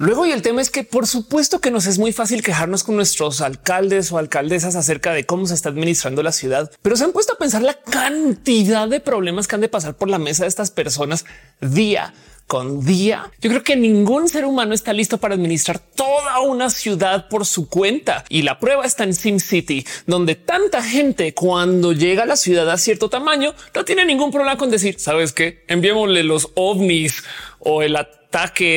Luego, 0.00 0.24
y 0.24 0.32
el 0.32 0.40
tema 0.40 0.62
es 0.62 0.70
que 0.70 0.82
por 0.82 1.06
supuesto 1.06 1.60
que 1.60 1.70
nos 1.70 1.84
es 1.84 1.98
muy 1.98 2.10
fácil 2.14 2.42
quejarnos 2.42 2.84
con 2.84 2.96
nuestros 2.96 3.42
alcaldes 3.42 4.10
o 4.10 4.16
alcaldesas 4.16 4.74
acerca 4.74 5.12
de 5.12 5.26
cómo 5.26 5.46
se 5.46 5.52
está 5.52 5.68
administrando 5.68 6.22
la 6.22 6.32
ciudad, 6.32 6.70
pero 6.80 6.96
se 6.96 7.04
han 7.04 7.12
puesto 7.12 7.34
a 7.34 7.36
pensar 7.36 7.60
la 7.60 7.74
cantidad 7.74 8.88
de 8.88 9.00
problemas 9.00 9.46
que 9.46 9.56
han 9.56 9.60
de 9.60 9.68
pasar 9.68 9.98
por 9.98 10.08
la 10.08 10.18
mesa 10.18 10.44
de 10.44 10.48
estas 10.48 10.70
personas 10.70 11.26
día 11.60 12.14
con 12.46 12.82
día. 12.82 13.30
Yo 13.42 13.50
creo 13.50 13.62
que 13.62 13.76
ningún 13.76 14.30
ser 14.30 14.46
humano 14.46 14.72
está 14.72 14.94
listo 14.94 15.18
para 15.18 15.34
administrar 15.34 15.78
toda 15.78 16.40
una 16.40 16.70
ciudad 16.70 17.28
por 17.28 17.44
su 17.44 17.68
cuenta. 17.68 18.24
Y 18.30 18.40
la 18.40 18.58
prueba 18.58 18.86
está 18.86 19.04
en 19.04 19.14
SimCity, 19.14 19.86
donde 20.06 20.34
tanta 20.34 20.82
gente 20.82 21.34
cuando 21.34 21.92
llega 21.92 22.22
a 22.22 22.26
la 22.26 22.36
ciudad 22.36 22.70
a 22.70 22.78
cierto 22.78 23.10
tamaño 23.10 23.54
no 23.74 23.84
tiene 23.84 24.06
ningún 24.06 24.30
problema 24.30 24.56
con 24.56 24.70
decir, 24.70 24.98
sabes 24.98 25.34
qué, 25.34 25.62
enviémosle 25.68 26.24
los 26.24 26.48
ovnis 26.54 27.22
o 27.58 27.82
el 27.82 27.96
ataque 27.96 28.19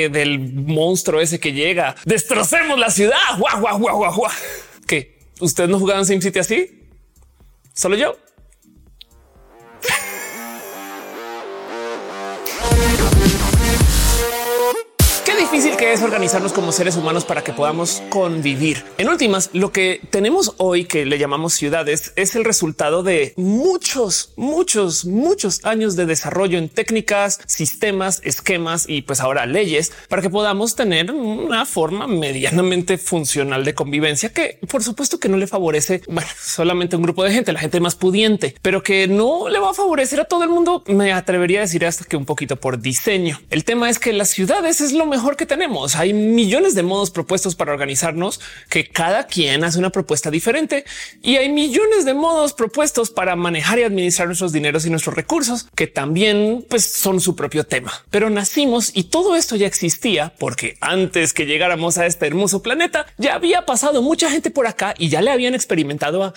del 0.10 0.40
monstruo 0.40 1.22
ese 1.22 1.40
que 1.40 1.54
llega. 1.54 1.96
Destrocemos 2.06 2.80
la 2.80 2.90
ciudad. 2.90 3.38
Guau, 3.38 3.60
guau, 3.60 3.80
guau, 3.80 3.98
guau, 3.98 4.16
guau. 4.16 4.32
¿Qué? 4.88 5.20
¿Ustedes 5.40 5.70
no 5.70 5.80
jugaban 5.80 6.06
SimCity 6.06 6.40
así? 6.40 6.80
¿Solo 7.74 7.96
yo? 7.96 8.18
Difícil 15.44 15.76
que 15.76 15.92
es 15.92 16.02
organizarnos 16.02 16.54
como 16.54 16.72
seres 16.72 16.96
humanos 16.96 17.26
para 17.26 17.44
que 17.44 17.52
podamos 17.52 18.02
convivir. 18.08 18.86
En 18.98 19.10
últimas, 19.10 19.50
lo 19.52 19.74
que 19.74 20.00
tenemos 20.10 20.54
hoy 20.58 20.86
que 20.86 21.06
le 21.06 21.18
llamamos 21.18 21.54
ciudades 21.54 22.14
es 22.16 22.38
el 22.38 22.46
resultado 22.46 23.04
de 23.04 23.34
muchos, 23.36 24.32
muchos, 24.38 25.04
muchos 25.04 25.66
años 25.66 25.98
de 25.98 26.06
desarrollo 26.06 26.58
en 26.58 26.70
técnicas, 26.70 27.42
sistemas, 27.46 28.22
esquemas 28.24 28.86
y 28.88 29.02
pues 29.02 29.20
ahora 29.20 29.46
leyes 29.46 29.92
para 30.08 30.22
que 30.22 30.30
podamos 30.30 30.78
tener 30.78 31.12
una 31.12 31.66
forma 31.66 32.08
medianamente 32.08 32.98
funcional 32.98 33.66
de 33.66 33.76
convivencia 33.76 34.30
que 34.30 34.60
por 34.70 34.82
supuesto 34.82 35.20
que 35.20 35.28
no 35.28 35.36
le 35.36 35.48
favorece 35.48 36.04
solamente 36.42 36.96
un 36.96 37.02
grupo 37.02 37.26
de 37.26 37.34
gente, 37.34 37.52
la 37.52 37.60
gente 37.60 37.82
más 37.82 37.96
pudiente, 37.96 38.56
pero 38.62 38.82
que 38.82 39.10
no 39.10 39.50
le 39.50 39.60
va 39.60 39.72
a 39.72 39.74
favorecer 39.74 40.22
a 40.22 40.26
todo 40.26 40.44
el 40.44 40.50
mundo. 40.50 40.86
Me 40.88 41.12
atrevería 41.12 41.60
a 41.60 41.64
decir 41.64 41.86
hasta 41.86 42.06
que 42.06 42.16
un 42.16 42.26
poquito 42.26 42.56
por 42.56 42.80
diseño. 42.80 43.42
El 43.50 43.66
tema 43.66 43.90
es 43.90 44.00
que 44.00 44.14
las 44.14 44.30
ciudades 44.30 44.80
es 44.80 44.94
lo 44.94 45.06
mejor 45.06 45.33
que 45.36 45.46
tenemos. 45.46 45.96
Hay 45.96 46.14
millones 46.14 46.76
de 46.76 46.84
modos 46.84 47.12
propuestos 47.12 47.56
para 47.56 47.72
organizarnos 47.72 48.40
que 48.70 48.88
cada 48.88 49.28
quien 49.28 49.64
hace 49.64 49.80
una 49.80 49.90
propuesta 49.90 50.32
diferente 50.32 50.86
y 51.22 51.38
hay 51.38 51.50
millones 51.50 52.06
de 52.06 52.14
modos 52.14 52.54
propuestos 52.54 53.10
para 53.10 53.36
manejar 53.36 53.80
y 53.80 53.84
administrar 53.84 54.28
nuestros 54.28 54.52
dineros 54.52 54.86
y 54.86 54.90
nuestros 54.90 55.16
recursos 55.16 55.68
que 55.76 55.88
también 55.88 56.66
pues, 56.70 56.92
son 56.92 57.22
su 57.22 57.36
propio 57.36 57.64
tema. 57.64 57.94
Pero 58.10 58.30
nacimos 58.30 58.92
y 58.94 59.06
todo 59.06 59.36
esto 59.36 59.56
ya 59.56 59.68
existía 59.68 60.34
porque 60.40 60.78
antes 60.82 61.34
que 61.34 61.46
llegáramos 61.46 61.98
a 61.98 62.06
este 62.06 62.28
hermoso 62.28 62.62
planeta 62.62 63.06
ya 63.18 63.36
había 63.36 63.66
pasado 63.66 64.02
mucha 64.02 64.30
gente 64.30 64.52
por 64.52 64.68
acá 64.68 64.94
y 64.98 65.10
ya 65.10 65.22
le 65.22 65.32
habían 65.32 65.56
experimentado 65.56 66.24
a 66.24 66.34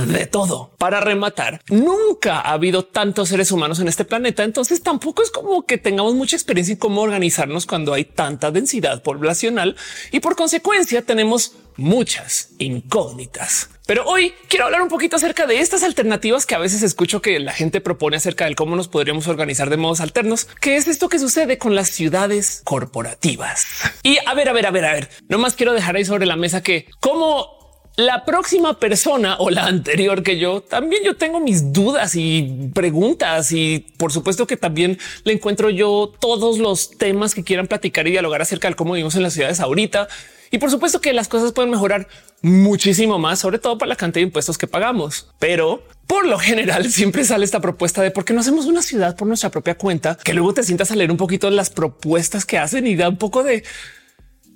de 0.00 0.26
todo. 0.26 0.72
Para 0.78 1.00
rematar, 1.00 1.60
nunca 1.68 2.40
ha 2.40 2.52
habido 2.52 2.84
tantos 2.84 3.28
seres 3.28 3.52
humanos 3.52 3.78
en 3.80 3.88
este 3.88 4.04
planeta, 4.04 4.42
entonces 4.44 4.82
tampoco 4.82 5.22
es 5.22 5.30
como 5.30 5.66
que 5.66 5.78
tengamos 5.78 6.14
mucha 6.14 6.36
experiencia 6.36 6.72
en 6.72 6.78
cómo 6.78 7.02
organizarnos 7.02 7.66
cuando 7.66 7.92
hay 7.92 8.04
tanta 8.04 8.50
densidad 8.50 9.02
poblacional 9.02 9.76
y 10.10 10.20
por 10.20 10.36
consecuencia 10.36 11.02
tenemos 11.02 11.52
muchas 11.76 12.50
incógnitas. 12.58 13.70
Pero 13.86 14.04
hoy 14.06 14.32
quiero 14.48 14.66
hablar 14.66 14.82
un 14.82 14.88
poquito 14.88 15.16
acerca 15.16 15.46
de 15.46 15.60
estas 15.60 15.82
alternativas 15.82 16.46
que 16.46 16.54
a 16.54 16.58
veces 16.58 16.82
escucho 16.82 17.20
que 17.20 17.38
la 17.40 17.52
gente 17.52 17.80
propone 17.80 18.16
acerca 18.16 18.46
de 18.46 18.54
cómo 18.54 18.76
nos 18.76 18.88
podríamos 18.88 19.26
organizar 19.26 19.70
de 19.70 19.76
modos 19.76 20.00
alternos, 20.00 20.46
que 20.60 20.76
es 20.76 20.86
esto 20.86 21.08
que 21.08 21.18
sucede 21.18 21.58
con 21.58 21.74
las 21.74 21.90
ciudades 21.90 22.62
corporativas. 22.64 23.66
Y 24.02 24.18
a 24.24 24.34
ver, 24.34 24.48
a 24.48 24.52
ver, 24.52 24.66
a 24.66 24.70
ver, 24.70 24.84
a 24.84 24.92
ver, 24.92 25.10
no 25.28 25.38
más 25.38 25.54
quiero 25.54 25.72
dejar 25.72 25.96
ahí 25.96 26.04
sobre 26.04 26.26
la 26.26 26.36
mesa 26.36 26.62
que 26.62 26.86
cómo 27.00 27.61
la 27.96 28.24
próxima 28.24 28.78
persona 28.78 29.36
o 29.38 29.50
la 29.50 29.66
anterior 29.66 30.22
que 30.22 30.38
yo 30.38 30.62
también 30.62 31.02
yo 31.04 31.16
tengo 31.16 31.40
mis 31.40 31.72
dudas 31.72 32.14
y 32.14 32.70
preguntas 32.74 33.52
y 33.52 33.86
por 33.98 34.12
supuesto 34.12 34.46
que 34.46 34.56
también 34.56 34.98
le 35.24 35.34
encuentro 35.34 35.68
yo 35.68 36.12
todos 36.20 36.58
los 36.58 36.96
temas 36.96 37.34
que 37.34 37.44
quieran 37.44 37.66
platicar 37.66 38.06
y 38.06 38.12
dialogar 38.12 38.40
acerca 38.40 38.68
de 38.68 38.74
cómo 38.74 38.94
vivimos 38.94 39.14
en 39.16 39.22
las 39.22 39.34
ciudades 39.34 39.60
ahorita. 39.60 40.08
Y 40.50 40.58
por 40.58 40.70
supuesto 40.70 41.00
que 41.00 41.14
las 41.14 41.28
cosas 41.28 41.52
pueden 41.52 41.70
mejorar 41.70 42.08
muchísimo 42.42 43.18
más, 43.18 43.38
sobre 43.38 43.58
todo 43.58 43.78
para 43.78 43.88
la 43.88 43.96
cantidad 43.96 44.20
de 44.20 44.26
impuestos 44.26 44.58
que 44.58 44.66
pagamos. 44.66 45.28
Pero 45.38 45.82
por 46.06 46.26
lo 46.26 46.38
general 46.38 46.90
siempre 46.92 47.24
sale 47.24 47.44
esta 47.44 47.60
propuesta 47.60 48.02
de 48.02 48.10
por 48.10 48.24
qué 48.24 48.34
no 48.34 48.40
hacemos 48.40 48.66
una 48.66 48.82
ciudad 48.82 49.16
por 49.16 49.26
nuestra 49.26 49.50
propia 49.50 49.76
cuenta, 49.76 50.18
que 50.22 50.34
luego 50.34 50.52
te 50.52 50.62
sientas 50.62 50.90
a 50.90 50.96
leer 50.96 51.10
un 51.10 51.16
poquito 51.16 51.48
las 51.50 51.70
propuestas 51.70 52.44
que 52.44 52.58
hacen 52.58 52.86
y 52.86 52.96
da 52.96 53.08
un 53.08 53.16
poco 53.16 53.42
de... 53.42 53.64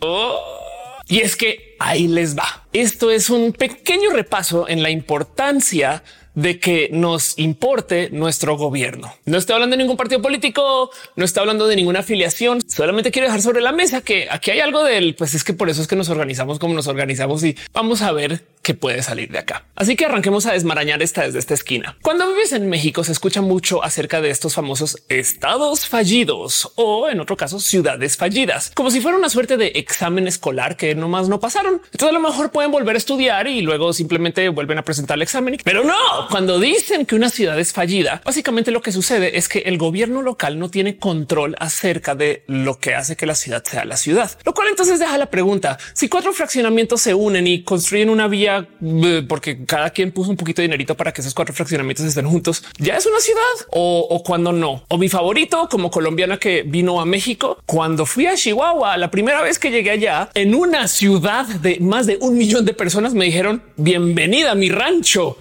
Oh 0.00 0.66
y 1.09 1.21
es 1.21 1.37
que 1.37 1.77
ahí 1.78 2.09
les 2.09 2.37
va. 2.37 2.67
Esto 2.72 3.11
es 3.11 3.31
un 3.31 3.53
pequeño 3.53 4.11
repaso 4.11 4.69
en 4.69 4.83
la 4.83 4.91
importancia 4.91 6.03
de 6.37 6.61
que 6.61 6.91
nos 6.93 7.39
importe 7.39 8.11
nuestro 8.11 8.56
gobierno. 8.59 9.12
No 9.25 9.39
estoy 9.39 9.55
hablando 9.55 9.75
de 9.75 9.83
ningún 9.83 9.97
partido 9.97 10.21
político, 10.21 10.91
no 11.16 11.25
estoy 11.25 11.41
hablando 11.41 11.66
de 11.66 11.77
ninguna 11.77 12.00
afiliación. 12.00 12.61
Solamente 12.69 13.11
quiero 13.11 13.27
dejar 13.27 13.41
sobre 13.41 13.62
la 13.62 13.72
mesa 13.72 14.03
que 14.03 14.28
aquí 14.31 14.50
hay 14.50 14.61
algo 14.61 14.84
del, 14.84 15.15
pues 15.15 15.34
es 15.34 15.45
que 15.45 15.55
por 15.55 15.71
eso 15.71 15.81
es 15.81 15.89
que 15.89 15.97
nos 15.97 16.11
organizamos 16.11 16.59
como 16.59 16.75
nos 16.75 16.89
organizamos 16.89 17.43
y 17.43 17.56
vamos 17.72 18.03
a 18.03 18.12
ver 18.12 18.45
qué 18.66 18.75
puede 18.75 19.00
salir 19.00 19.31
de 19.31 19.38
acá. 19.38 19.65
Así 19.77 19.94
que 19.94 20.06
arranquemos 20.06 20.44
a 20.47 20.53
desmarañar 20.53 21.00
esta 21.00 21.22
desde 21.22 21.38
esta 21.38 21.54
esquina. 21.54 21.97
Cuando 22.03 22.27
vives 22.27 22.53
en 22.53 22.69
México 22.69 23.04
se 23.04 23.12
escucha 23.12 23.41
mucho 23.41 23.84
acerca 23.84 24.21
de 24.21 24.31
estos 24.31 24.54
famosos 24.54 25.04
estados 25.09 25.87
fallidos 25.87 26.72
o 26.75 27.09
en 27.09 27.21
otro 27.21 27.37
caso 27.37 27.60
ciudades 27.60 28.16
fallidas, 28.16 28.72
como 28.75 28.91
si 28.91 29.00
fuera 29.00 29.16
una 29.16 29.28
suerte 29.28 29.56
de 29.56 29.69
examen 29.77 30.27
escolar 30.27 30.77
que 30.77 30.97
nomás 30.97 31.28
no 31.28 31.38
pasaron. 31.38 31.75
Entonces 31.93 32.09
a 32.09 32.12
lo 32.12 32.19
mejor 32.19 32.50
pueden 32.50 32.72
volver 32.72 32.97
a 32.97 32.99
estudiar 32.99 33.47
y 33.47 33.60
luego 33.60 33.93
simplemente 33.93 34.49
vuelven 34.49 34.78
a 34.78 34.83
presentar 34.83 35.15
el 35.15 35.22
examen, 35.22 35.59
pero 35.62 35.84
no 35.84 35.94
cuando 36.28 36.59
dicen 36.59 37.06
que 37.06 37.15
una 37.15 37.31
ciudad 37.31 37.56
es 37.60 37.72
fallida, 37.72 38.21
básicamente 38.25 38.72
lo 38.72 38.83
que 38.83 38.91
sucede 38.91 39.38
es 39.38 39.48
que 39.48 39.60
el 39.60 39.78
gobierno 39.78 40.22
local 40.22 40.59
no 40.59 40.71
tiene 40.71 40.97
control 40.97 41.54
acerca 41.60 42.16
de 42.16 42.43
lo 42.48 42.81
que 42.81 42.97
hace 42.97 43.15
que 43.15 43.27
la 43.27 43.37
ciudad 43.37 43.62
sea 43.65 43.84
la 43.84 43.97
ciudad, 43.97 44.37
lo 44.44 44.54
cual 44.54 44.71
entonces 44.71 44.98
deja 44.98 45.16
la 45.19 45.31
pregunta 45.31 45.78
si 45.93 46.09
cuatro 46.09 46.33
fraccionamientos 46.33 47.00
se 47.00 47.15
unen 47.15 47.47
y 47.47 47.62
construyen 47.62 48.10
una 48.10 48.27
vía 48.27 48.56
eh, 48.62 49.25
porque 49.28 49.65
cada 49.65 49.91
quien 49.91 50.12
puso 50.12 50.31
un 50.31 50.37
poquito 50.37 50.62
de 50.62 50.69
dinerito 50.69 50.94
para 50.97 51.12
que 51.12 51.21
esos 51.21 51.34
cuatro 51.34 51.55
fraccionamientos 51.55 52.06
estén 52.06 52.27
juntos. 52.27 52.65
Ya 52.78 52.97
es 52.97 53.06
una 53.06 53.21
ciudad 53.21 53.43
o, 53.72 54.06
o 54.11 54.22
cuando 54.22 54.53
no. 54.53 54.84
O 54.89 54.99
mi 54.99 55.09
favorito 55.09 55.69
como 55.71 55.91
colombiana 55.91 56.39
que 56.39 56.62
vino 56.62 57.00
a 57.00 57.06
México 57.06 57.59
cuando 57.66 58.06
fui 58.06 58.27
a 58.27 58.34
Chihuahua 58.34 58.97
la 58.97 59.11
primera 59.11 59.43
vez 59.43 59.59
que 59.59 59.71
llegué 59.71 59.91
allá 59.91 60.31
en 60.34 60.55
una 60.55 60.89
ciudad 60.89 61.47
de 61.47 61.78
más 61.81 62.06
de 62.06 62.19
un 62.21 62.37
millón 62.37 62.65
de 62.65 62.75
personas 62.75 63.15
me 63.15 63.25
dijeron 63.25 63.62
bienvenida 63.77 64.53
a 64.53 64.55
mi 64.55 64.71
rancho 64.71 65.39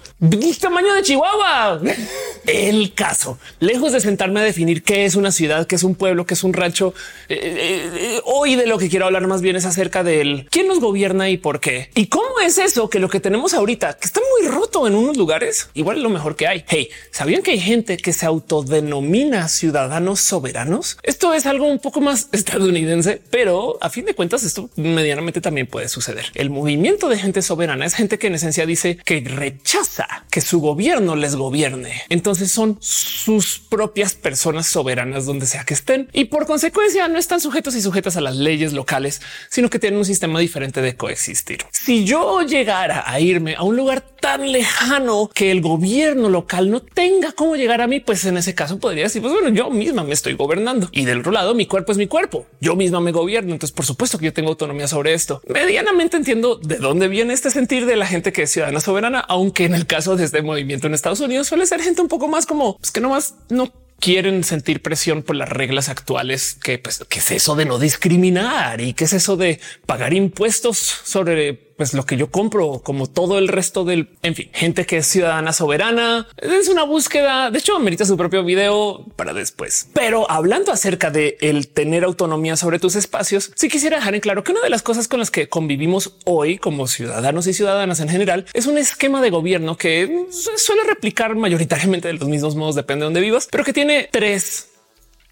tamaño 0.60 0.94
de 0.94 1.02
Chihuahua. 1.02 1.80
El 2.46 2.94
caso, 2.94 3.38
lejos 3.60 3.92
de 3.92 4.00
sentarme 4.00 4.40
a 4.40 4.42
definir 4.42 4.82
qué 4.82 5.04
es 5.04 5.16
una 5.16 5.32
ciudad, 5.32 5.66
qué 5.66 5.74
es 5.74 5.82
un 5.82 5.94
pueblo, 5.94 6.26
qué 6.26 6.34
es 6.34 6.44
un 6.44 6.52
rancho, 6.52 6.94
eh, 7.28 7.38
eh, 7.42 7.90
eh, 7.94 8.20
hoy 8.24 8.54
de 8.54 8.66
lo 8.66 8.78
que 8.78 8.88
quiero 8.88 9.06
hablar 9.06 9.26
más 9.26 9.42
bien 9.42 9.56
es 9.56 9.64
acerca 9.64 10.04
del 10.04 10.46
quién 10.50 10.68
nos 10.68 10.78
gobierna 10.78 11.28
y 11.28 11.36
por 11.36 11.60
qué. 11.60 11.90
Y 11.94 12.06
cómo 12.06 12.40
es 12.44 12.58
eso 12.58 12.88
que 12.88 13.00
lo 13.00 13.05
que 13.08 13.20
tenemos 13.20 13.54
ahorita, 13.54 13.94
que 13.94 14.06
está 14.06 14.20
muy 14.38 14.48
roto 14.48 14.86
en 14.86 14.94
unos 14.94 15.16
lugares, 15.16 15.68
igual 15.74 15.98
es 15.98 16.02
lo 16.02 16.10
mejor 16.10 16.36
que 16.36 16.46
hay. 16.46 16.64
Hey, 16.68 16.88
¿sabían 17.10 17.42
que 17.42 17.52
hay 17.52 17.60
gente 17.60 17.96
que 17.96 18.12
se 18.12 18.26
autodenomina 18.26 19.48
ciudadanos 19.48 20.20
soberanos? 20.20 20.98
Esto 21.02 21.34
es 21.34 21.46
algo 21.46 21.66
un 21.66 21.78
poco 21.78 22.00
más 22.00 22.28
estadounidense, 22.32 23.22
pero 23.30 23.78
a 23.80 23.90
fin 23.90 24.04
de 24.04 24.14
cuentas 24.14 24.44
esto 24.44 24.70
medianamente 24.76 25.40
también 25.40 25.66
puede 25.66 25.88
suceder. 25.88 26.26
El 26.34 26.50
movimiento 26.50 27.08
de 27.08 27.18
gente 27.18 27.42
soberana 27.42 27.86
es 27.86 27.94
gente 27.94 28.18
que 28.18 28.26
en 28.28 28.34
esencia 28.34 28.66
dice 28.66 28.98
que 29.04 29.20
rechaza 29.20 30.06
que 30.30 30.40
su 30.40 30.60
gobierno 30.60 31.16
les 31.16 31.36
gobierne. 31.36 32.02
Entonces 32.08 32.50
son 32.50 32.78
sus 32.80 33.58
propias 33.58 34.14
personas 34.14 34.66
soberanas 34.66 35.26
donde 35.26 35.46
sea 35.46 35.64
que 35.64 35.74
estén 35.74 36.08
y 36.12 36.26
por 36.26 36.46
consecuencia 36.46 37.08
no 37.08 37.18
están 37.18 37.40
sujetos 37.40 37.74
y 37.74 37.82
sujetas 37.82 38.16
a 38.16 38.20
las 38.20 38.36
leyes 38.36 38.72
locales, 38.72 39.20
sino 39.48 39.70
que 39.70 39.78
tienen 39.78 39.98
un 39.98 40.04
sistema 40.04 40.38
diferente 40.40 40.80
de 40.80 40.96
coexistir. 40.96 41.64
Si 41.70 42.04
yo 42.04 42.42
llegara 42.42 42.95
a 43.04 43.20
irme 43.20 43.54
a 43.54 43.62
un 43.62 43.76
lugar 43.76 44.00
tan 44.00 44.50
lejano 44.50 45.30
que 45.34 45.50
el 45.50 45.60
gobierno 45.60 46.28
local 46.28 46.70
no 46.70 46.80
tenga 46.80 47.32
cómo 47.32 47.56
llegar 47.56 47.80
a 47.80 47.86
mí, 47.86 48.00
pues 48.00 48.24
en 48.24 48.36
ese 48.36 48.54
caso 48.54 48.78
podría 48.78 49.04
decir, 49.04 49.22
pues 49.22 49.32
bueno, 49.32 49.48
yo 49.48 49.70
misma 49.70 50.04
me 50.04 50.12
estoy 50.12 50.34
gobernando 50.34 50.88
y 50.92 51.04
del 51.04 51.20
otro 51.20 51.32
lado 51.32 51.54
mi 51.54 51.66
cuerpo 51.66 51.92
es 51.92 51.98
mi 51.98 52.06
cuerpo. 52.06 52.46
Yo 52.60 52.76
misma 52.76 53.00
me 53.00 53.12
gobierno. 53.12 53.52
Entonces, 53.52 53.74
por 53.74 53.84
supuesto 53.84 54.18
que 54.18 54.26
yo 54.26 54.32
tengo 54.32 54.50
autonomía 54.50 54.88
sobre 54.88 55.14
esto. 55.14 55.42
Medianamente 55.48 56.16
entiendo 56.16 56.56
de 56.56 56.76
dónde 56.76 57.08
viene 57.08 57.34
este 57.34 57.50
sentir 57.50 57.86
de 57.86 57.96
la 57.96 58.06
gente 58.06 58.32
que 58.32 58.42
es 58.42 58.50
ciudadana 58.50 58.80
soberana, 58.80 59.20
aunque 59.20 59.64
en 59.64 59.74
el 59.74 59.86
caso 59.86 60.16
de 60.16 60.24
este 60.24 60.42
movimiento 60.42 60.86
en 60.86 60.94
Estados 60.94 61.20
Unidos 61.20 61.48
suele 61.48 61.66
ser 61.66 61.80
gente 61.80 62.02
un 62.02 62.08
poco 62.08 62.28
más 62.28 62.46
como 62.46 62.76
pues, 62.78 62.90
que 62.90 63.00
no 63.00 63.10
más 63.10 63.34
no 63.48 63.72
quieren 63.98 64.44
sentir 64.44 64.82
presión 64.82 65.22
por 65.22 65.36
las 65.36 65.48
reglas 65.48 65.88
actuales, 65.88 66.58
que 66.62 66.78
pues, 66.78 67.04
¿qué 67.08 67.18
es 67.18 67.30
eso 67.30 67.56
de 67.56 67.64
no 67.64 67.78
discriminar 67.78 68.80
y 68.80 68.92
qué 68.92 69.04
es 69.04 69.12
eso 69.12 69.36
de 69.36 69.60
pagar 69.86 70.12
impuestos 70.12 70.76
sobre 70.78 71.54
pues 71.76 71.94
lo 71.94 72.04
que 72.06 72.16
yo 72.16 72.30
compro, 72.30 72.80
como 72.82 73.06
todo 73.06 73.38
el 73.38 73.48
resto 73.48 73.84
del, 73.84 74.08
en 74.22 74.34
fin, 74.34 74.50
gente 74.52 74.86
que 74.86 74.98
es 74.98 75.06
ciudadana 75.06 75.52
soberana. 75.52 76.26
Es 76.36 76.68
una 76.68 76.84
búsqueda. 76.84 77.50
De 77.50 77.58
hecho, 77.58 77.78
merita 77.78 78.04
su 78.04 78.16
propio 78.16 78.44
video 78.44 79.04
para 79.16 79.32
después. 79.32 79.88
Pero 79.92 80.30
hablando 80.30 80.72
acerca 80.72 81.10
de 81.10 81.36
el 81.40 81.68
tener 81.68 82.04
autonomía 82.04 82.56
sobre 82.56 82.78
tus 82.78 82.96
espacios, 82.96 83.52
sí 83.54 83.68
quisiera 83.68 83.96
dejar 83.96 84.14
en 84.14 84.20
claro 84.20 84.44
que 84.44 84.52
una 84.52 84.62
de 84.62 84.70
las 84.70 84.82
cosas 84.82 85.08
con 85.08 85.20
las 85.20 85.30
que 85.30 85.48
convivimos 85.48 86.16
hoy 86.24 86.58
como 86.58 86.86
ciudadanos 86.86 87.46
y 87.46 87.54
ciudadanas 87.54 88.00
en 88.00 88.08
general 88.08 88.46
es 88.52 88.66
un 88.66 88.78
esquema 88.78 89.20
de 89.20 89.30
gobierno 89.30 89.76
que 89.76 90.26
suele 90.30 90.84
replicar 90.84 91.34
mayoritariamente 91.34 92.08
de 92.08 92.14
los 92.14 92.28
mismos 92.28 92.56
modos, 92.56 92.74
depende 92.74 93.00
de 93.02 93.06
dónde 93.06 93.20
vivas, 93.20 93.48
pero 93.50 93.64
que 93.64 93.72
tiene 93.72 94.08
tres 94.10 94.68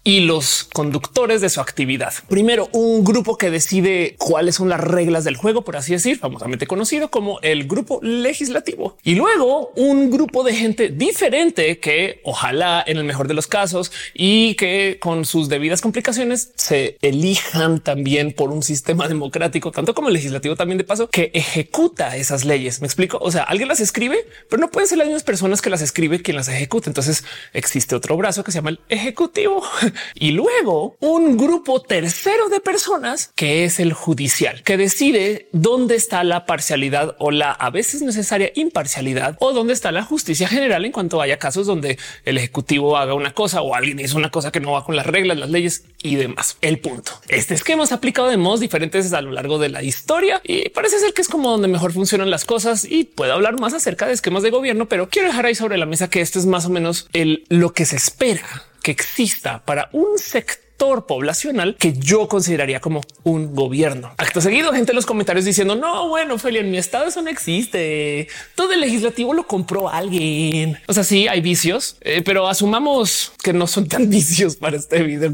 y 0.07 0.19
los 0.21 0.65
conductores 0.71 1.41
de 1.41 1.49
su 1.49 1.59
actividad. 1.59 2.13
Primero, 2.29 2.69
un 2.71 3.03
grupo 3.03 3.37
que 3.39 3.49
decide 3.49 4.15
cuáles 4.19 4.55
son 4.55 4.69
las 4.69 4.79
reglas 4.79 5.23
del 5.23 5.35
juego, 5.35 5.63
por 5.63 5.77
así 5.77 5.93
decir, 5.93 6.19
famosamente 6.19 6.67
conocido 6.67 7.09
como 7.09 7.39
el 7.41 7.67
grupo 7.67 7.99
legislativo. 8.03 8.97
Y 9.03 9.15
luego 9.15 9.71
un 9.75 10.11
grupo 10.11 10.43
de 10.43 10.53
gente 10.53 10.89
diferente 10.89 11.79
que 11.79 12.21
ojalá 12.23 12.83
en 12.85 12.97
el 12.97 13.03
mejor 13.03 13.27
de 13.27 13.33
los 13.33 13.47
casos 13.47 13.91
y 14.13 14.53
que 14.53 14.99
con 15.01 15.25
sus 15.25 15.49
debidas 15.49 15.81
complicaciones 15.81 16.51
se 16.55 16.97
elijan 17.01 17.79
también 17.79 18.31
por 18.31 18.51
un 18.51 18.61
sistema 18.61 19.07
democrático, 19.07 19.71
tanto 19.71 19.95
como 19.95 20.09
el 20.09 20.13
legislativo 20.13 20.55
también 20.55 20.77
de 20.77 20.83
paso, 20.83 21.09
que 21.09 21.31
ejecuta 21.33 22.15
esas 22.15 22.45
leyes. 22.45 22.79
Me 22.79 22.85
explico. 22.85 23.17
O 23.21 23.31
sea, 23.31 23.41
alguien 23.41 23.67
las 23.67 23.79
escribe, 23.79 24.27
pero 24.51 24.61
no 24.61 24.69
pueden 24.69 24.87
ser 24.87 24.99
las 24.99 25.07
mismas 25.07 25.23
personas 25.23 25.63
que 25.63 25.71
las 25.71 25.81
escribe 25.81 26.21
quien 26.21 26.37
las 26.37 26.47
ejecuta. 26.47 26.91
Entonces 26.91 27.23
existe 27.53 27.95
otro 27.95 28.15
brazo 28.17 28.43
que 28.43 28.51
se 28.51 28.59
llama 28.59 28.69
el 28.69 28.79
ejecutivo 28.87 29.63
y 30.13 30.31
luego 30.31 30.95
un 30.99 31.37
grupo 31.37 31.81
tercero 31.81 32.49
de 32.49 32.59
personas 32.59 33.31
que 33.35 33.65
es 33.65 33.79
el 33.79 33.93
judicial, 33.93 34.63
que 34.63 34.77
decide 34.77 35.49
dónde 35.51 35.95
está 35.95 36.23
la 36.23 36.45
parcialidad 36.45 37.15
o 37.19 37.31
la 37.31 37.51
a 37.51 37.69
veces 37.69 38.01
necesaria 38.01 38.51
imparcialidad 38.55 39.37
o 39.39 39.53
dónde 39.53 39.73
está 39.73 39.91
la 39.91 40.03
justicia 40.03 40.47
general 40.47 40.85
en 40.85 40.91
cuanto 40.91 41.21
haya 41.21 41.37
casos 41.37 41.67
donde 41.67 41.97
el 42.23 42.37
ejecutivo 42.37 42.97
haga 42.97 43.13
una 43.13 43.33
cosa 43.33 43.61
o 43.61 43.75
alguien 43.75 43.99
hizo 43.99 44.17
una 44.17 44.31
cosa 44.31 44.51
que 44.51 44.59
no 44.59 44.73
va 44.73 44.85
con 44.85 44.95
las 44.95 45.05
reglas, 45.05 45.37
las 45.37 45.49
leyes 45.49 45.83
y 46.01 46.15
demás. 46.15 46.57
El 46.61 46.79
punto. 46.79 47.11
Este 47.27 47.53
esquema 47.53 47.85
se 47.85 47.93
ha 47.93 47.97
aplicado 47.97 48.29
de 48.29 48.37
modos 48.37 48.59
diferentes 48.59 49.11
a 49.13 49.21
lo 49.21 49.31
largo 49.31 49.57
de 49.59 49.69
la 49.69 49.83
historia 49.83 50.41
y 50.43 50.69
parece 50.69 50.99
ser 50.99 51.13
que 51.13 51.21
es 51.21 51.27
como 51.27 51.51
donde 51.51 51.67
mejor 51.67 51.93
funcionan 51.93 52.29
las 52.29 52.45
cosas 52.45 52.85
y 52.85 53.05
puedo 53.05 53.33
hablar 53.33 53.59
más 53.59 53.73
acerca 53.73 54.07
de 54.07 54.13
esquemas 54.13 54.43
de 54.43 54.51
gobierno, 54.51 54.87
pero 54.87 55.09
quiero 55.09 55.27
dejar 55.27 55.45
ahí 55.45 55.55
sobre 55.55 55.77
la 55.77 55.85
mesa 55.85 56.09
que 56.09 56.21
esto 56.21 56.39
es 56.39 56.45
más 56.45 56.65
o 56.65 56.69
menos 56.69 57.07
el 57.13 57.43
lo 57.49 57.73
que 57.73 57.85
se 57.85 57.95
espera 57.95 58.65
que 58.85 58.91
exista 58.91 59.65
para 59.65 59.89
un 59.93 60.19
sector 60.19 61.07
poblacional 61.07 61.75
que 61.75 61.93
yo 61.93 62.27
consideraría 62.27 62.79
como 62.79 63.01
un 63.23 63.55
gobierno. 63.55 64.13
Acto 64.17 64.41
seguido, 64.41 64.71
gente 64.73 64.91
en 64.91 64.95
los 64.95 65.07
comentarios 65.07 65.43
diciendo 65.43 65.75
no, 65.75 66.07
bueno, 66.07 66.35
Ophelia, 66.35 66.61
en 66.61 66.69
mi 66.69 66.77
estado 66.77 67.07
eso 67.07 67.19
no 67.23 67.31
existe. 67.31 68.27
Todo 68.53 68.73
el 68.73 68.81
legislativo 68.81 69.33
lo 69.33 69.47
compró 69.47 69.89
alguien. 69.89 70.77
O 70.85 70.93
sea, 70.93 71.03
sí 71.03 71.27
hay 71.27 71.41
vicios, 71.41 71.97
eh, 72.01 72.21
pero 72.23 72.47
asumamos 72.47 73.31
que 73.41 73.53
no 73.53 73.65
son 73.65 73.87
tan 73.87 74.07
vicios 74.11 74.55
para 74.55 74.77
este 74.77 75.01
video. 75.01 75.33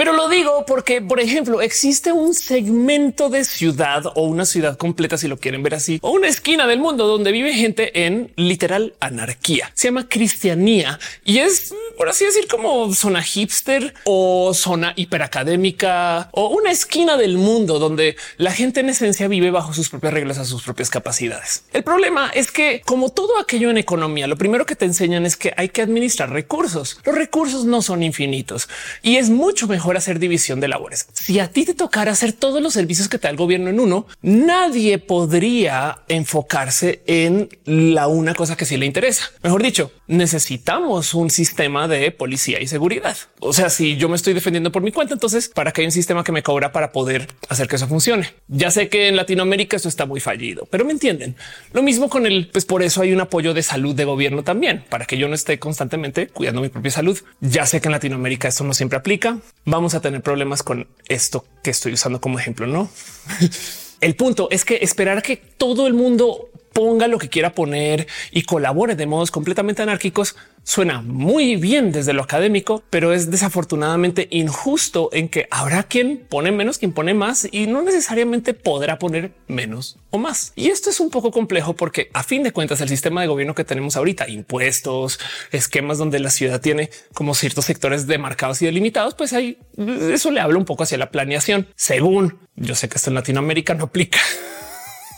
Pero 0.00 0.14
lo 0.14 0.30
digo 0.30 0.64
porque, 0.66 1.02
por 1.02 1.20
ejemplo, 1.20 1.60
existe 1.60 2.10
un 2.10 2.32
segmento 2.32 3.28
de 3.28 3.44
ciudad 3.44 4.06
o 4.14 4.22
una 4.22 4.46
ciudad 4.46 4.78
completa, 4.78 5.18
si 5.18 5.28
lo 5.28 5.36
quieren 5.36 5.62
ver 5.62 5.74
así, 5.74 5.98
o 6.00 6.12
una 6.12 6.26
esquina 6.26 6.66
del 6.66 6.78
mundo 6.78 7.06
donde 7.06 7.32
vive 7.32 7.52
gente 7.52 8.06
en 8.06 8.32
literal 8.36 8.94
anarquía. 9.00 9.70
Se 9.74 9.88
llama 9.88 10.08
cristianía 10.08 10.98
y 11.22 11.40
es, 11.40 11.74
por 11.98 12.08
así 12.08 12.24
decir, 12.24 12.46
como 12.48 12.94
zona 12.94 13.22
hipster 13.22 13.92
o 14.04 14.54
zona 14.54 14.94
hiperacadémica 14.96 16.30
o 16.32 16.48
una 16.48 16.70
esquina 16.70 17.18
del 17.18 17.36
mundo 17.36 17.78
donde 17.78 18.16
la 18.38 18.52
gente 18.52 18.80
en 18.80 18.88
esencia 18.88 19.28
vive 19.28 19.50
bajo 19.50 19.74
sus 19.74 19.90
propias 19.90 20.14
reglas, 20.14 20.38
a 20.38 20.46
sus 20.46 20.62
propias 20.62 20.88
capacidades. 20.88 21.64
El 21.74 21.82
problema 21.82 22.30
es 22.32 22.50
que 22.50 22.80
como 22.86 23.10
todo 23.10 23.38
aquello 23.38 23.68
en 23.68 23.76
economía, 23.76 24.26
lo 24.28 24.38
primero 24.38 24.64
que 24.64 24.76
te 24.76 24.86
enseñan 24.86 25.26
es 25.26 25.36
que 25.36 25.52
hay 25.58 25.68
que 25.68 25.82
administrar 25.82 26.30
recursos. 26.30 26.98
Los 27.04 27.14
recursos 27.14 27.66
no 27.66 27.82
son 27.82 28.02
infinitos 28.02 28.66
y 29.02 29.16
es 29.16 29.28
mucho 29.28 29.66
mejor 29.66 29.89
hacer 29.96 30.18
división 30.18 30.60
de 30.60 30.68
labores. 30.68 31.06
Si 31.12 31.38
a 31.38 31.48
ti 31.48 31.64
te 31.64 31.74
tocara 31.74 32.12
hacer 32.12 32.32
todos 32.32 32.62
los 32.62 32.72
servicios 32.72 33.08
que 33.08 33.18
te 33.18 33.28
da 33.28 33.30
el 33.30 33.36
gobierno 33.36 33.70
en 33.70 33.80
uno, 33.80 34.06
nadie 34.22 34.98
podría 34.98 36.02
enfocarse 36.08 37.02
en 37.06 37.48
la 37.64 38.08
una 38.08 38.34
cosa 38.34 38.56
que 38.56 38.64
sí 38.64 38.76
le 38.76 38.86
interesa. 38.86 39.30
Mejor 39.42 39.62
dicho, 39.62 39.92
necesitamos 40.10 41.14
un 41.14 41.30
sistema 41.30 41.86
de 41.86 42.10
policía 42.10 42.60
y 42.60 42.66
seguridad. 42.66 43.16
O 43.38 43.52
sea, 43.52 43.70
si 43.70 43.96
yo 43.96 44.08
me 44.08 44.16
estoy 44.16 44.34
defendiendo 44.34 44.72
por 44.72 44.82
mi 44.82 44.90
cuenta. 44.90 45.14
Entonces, 45.14 45.48
para 45.48 45.72
que 45.72 45.82
haya 45.82 45.88
un 45.88 45.92
sistema 45.92 46.24
que 46.24 46.32
me 46.32 46.42
cobra 46.42 46.72
para 46.72 46.90
poder 46.90 47.28
hacer 47.48 47.68
que 47.68 47.76
eso 47.76 47.86
funcione. 47.86 48.34
Ya 48.48 48.72
sé 48.72 48.88
que 48.88 49.06
en 49.06 49.16
Latinoamérica 49.16 49.76
eso 49.76 49.88
está 49.88 50.06
muy 50.06 50.18
fallido, 50.18 50.66
pero 50.68 50.84
me 50.84 50.92
entienden. 50.92 51.36
Lo 51.72 51.82
mismo 51.82 52.10
con 52.10 52.26
el, 52.26 52.48
pues 52.48 52.64
por 52.64 52.82
eso 52.82 53.02
hay 53.02 53.12
un 53.12 53.20
apoyo 53.20 53.54
de 53.54 53.62
salud 53.62 53.94
de 53.94 54.04
gobierno 54.04 54.42
también, 54.42 54.84
para 54.88 55.06
que 55.06 55.16
yo 55.16 55.28
no 55.28 55.34
esté 55.34 55.60
constantemente 55.60 56.26
cuidando 56.26 56.60
mi 56.60 56.70
propia 56.70 56.90
salud. 56.90 57.18
Ya 57.40 57.64
sé 57.64 57.80
que 57.80 57.86
en 57.86 57.92
Latinoamérica 57.92 58.48
esto 58.48 58.64
no 58.64 58.74
siempre 58.74 58.98
aplica. 58.98 59.38
Vamos 59.64 59.94
a 59.94 60.00
tener 60.00 60.22
problemas 60.22 60.64
con 60.64 60.88
esto 61.06 61.44
que 61.62 61.70
estoy 61.70 61.92
usando 61.92 62.20
como 62.20 62.38
ejemplo, 62.38 62.66
no? 62.66 62.90
El 64.00 64.16
punto 64.16 64.48
es 64.50 64.64
que 64.64 64.78
esperar 64.82 65.22
que 65.22 65.36
todo 65.36 65.86
el 65.86 65.92
mundo 65.92 66.48
ponga 66.72 67.08
lo 67.08 67.18
que 67.18 67.28
quiera 67.28 67.54
poner 67.54 68.06
y 68.30 68.42
colabore 68.42 68.94
de 68.96 69.06
modos 69.06 69.30
completamente 69.30 69.82
anárquicos 69.82 70.36
suena 70.62 71.00
muy 71.02 71.56
bien 71.56 71.92
desde 71.92 72.12
lo 72.12 72.22
académico, 72.22 72.82
pero 72.90 73.12
es 73.12 73.30
desafortunadamente 73.30 74.28
injusto 74.30 75.10
en 75.12 75.28
que 75.28 75.48
habrá 75.50 75.84
quien 75.84 76.18
pone 76.28 76.52
menos, 76.52 76.78
quien 76.78 76.92
pone 76.92 77.14
más 77.14 77.48
y 77.50 77.66
no 77.66 77.82
necesariamente 77.82 78.54
podrá 78.54 78.98
poner 78.98 79.32
menos 79.48 79.96
o 80.10 80.18
más. 80.18 80.52
Y 80.56 80.68
esto 80.68 80.90
es 80.90 81.00
un 81.00 81.10
poco 81.10 81.30
complejo 81.30 81.74
porque 81.74 82.10
a 82.12 82.22
fin 82.22 82.42
de 82.42 82.52
cuentas 82.52 82.80
el 82.80 82.88
sistema 82.88 83.20
de 83.22 83.28
gobierno 83.28 83.54
que 83.54 83.64
tenemos 83.64 83.96
ahorita, 83.96 84.28
impuestos, 84.28 85.18
esquemas 85.50 85.98
donde 85.98 86.20
la 86.20 86.30
ciudad 86.30 86.60
tiene 86.60 86.90
como 87.14 87.34
ciertos 87.34 87.64
sectores 87.64 88.06
demarcados 88.06 88.62
y 88.62 88.66
delimitados, 88.66 89.14
pues 89.14 89.32
ahí 89.32 89.58
eso 89.76 90.30
le 90.30 90.40
habla 90.40 90.58
un 90.58 90.64
poco 90.64 90.84
hacia 90.84 90.98
la 90.98 91.10
planeación. 91.10 91.68
Según 91.74 92.38
yo 92.56 92.74
sé 92.74 92.88
que 92.88 92.96
esto 92.96 93.10
en 93.10 93.14
Latinoamérica 93.14 93.74
no 93.74 93.84
aplica. 93.84 94.18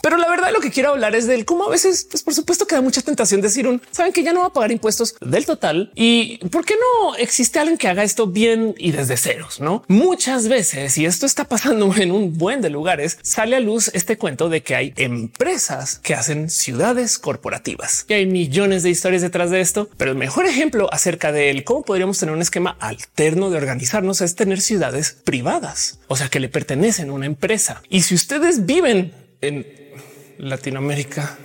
Pero 0.02 0.16
la 0.16 0.28
verdad 0.28 0.52
lo 0.52 0.60
que 0.60 0.70
quiero 0.70 0.90
hablar 0.90 1.14
es 1.14 1.26
del 1.26 1.44
cómo 1.44 1.64
a 1.64 1.70
veces, 1.70 2.06
pues 2.10 2.22
por 2.22 2.34
supuesto 2.34 2.66
que 2.66 2.74
da 2.74 2.80
mucha 2.80 3.02
tentación 3.02 3.40
decir 3.40 3.66
un 3.68 3.80
saben 3.92 4.12
que 4.12 4.22
ya 4.22 4.32
no 4.32 4.40
va 4.40 4.46
a 4.46 4.52
pagar 4.52 4.72
impuestos 4.72 5.14
del 5.20 5.46
total 5.46 5.92
y 5.94 6.38
por 6.48 6.64
qué 6.64 6.74
no 6.74 7.14
existe 7.14 7.60
alguien 7.60 7.78
que 7.78 7.88
haga 7.88 8.02
esto 8.02 8.26
bien 8.26 8.74
y 8.78 8.90
desde 8.90 9.16
ceros, 9.16 9.60
no? 9.60 9.84
Muchas 9.86 10.48
veces 10.48 10.98
y 10.98 11.06
esto 11.06 11.24
está 11.24 11.44
pasando 11.44 11.94
en 11.96 12.10
un 12.10 12.36
buen 12.36 12.60
de 12.60 12.70
lugares, 12.70 13.18
sale 13.22 13.56
a 13.56 13.60
luz 13.60 13.90
este 13.94 14.18
cuento 14.18 14.48
de 14.48 14.62
que 14.62 14.74
hay 14.74 14.92
empresas 14.96 16.00
que 16.02 16.14
hacen 16.14 16.50
ciudades 16.50 17.18
corporativas 17.18 18.04
y 18.08 18.14
hay 18.14 18.26
millones 18.26 18.82
de 18.82 18.90
historias 18.90 19.22
detrás 19.22 19.50
de 19.50 19.60
esto. 19.60 19.88
Pero 19.96 20.10
el 20.10 20.16
mejor 20.16 20.46
ejemplo 20.46 20.92
acerca 20.92 21.30
de 21.30 21.62
cómo 21.64 21.82
podríamos 21.82 22.18
tener 22.18 22.34
un 22.34 22.42
esquema 22.42 22.76
alterno 22.80 23.50
de 23.50 23.56
organizarnos 23.56 24.20
es 24.20 24.34
tener 24.34 24.60
ciudades 24.60 25.16
privadas, 25.24 26.00
o 26.08 26.16
sea, 26.16 26.28
que 26.28 26.40
le 26.40 26.48
pertenecen 26.48 27.10
a 27.10 27.12
una 27.12 27.26
empresa. 27.26 27.82
Y 27.88 28.02
si 28.02 28.14
ustedes 28.14 28.66
viven 28.66 29.12
en 29.40 29.81
Latinoamérica. 30.38 31.38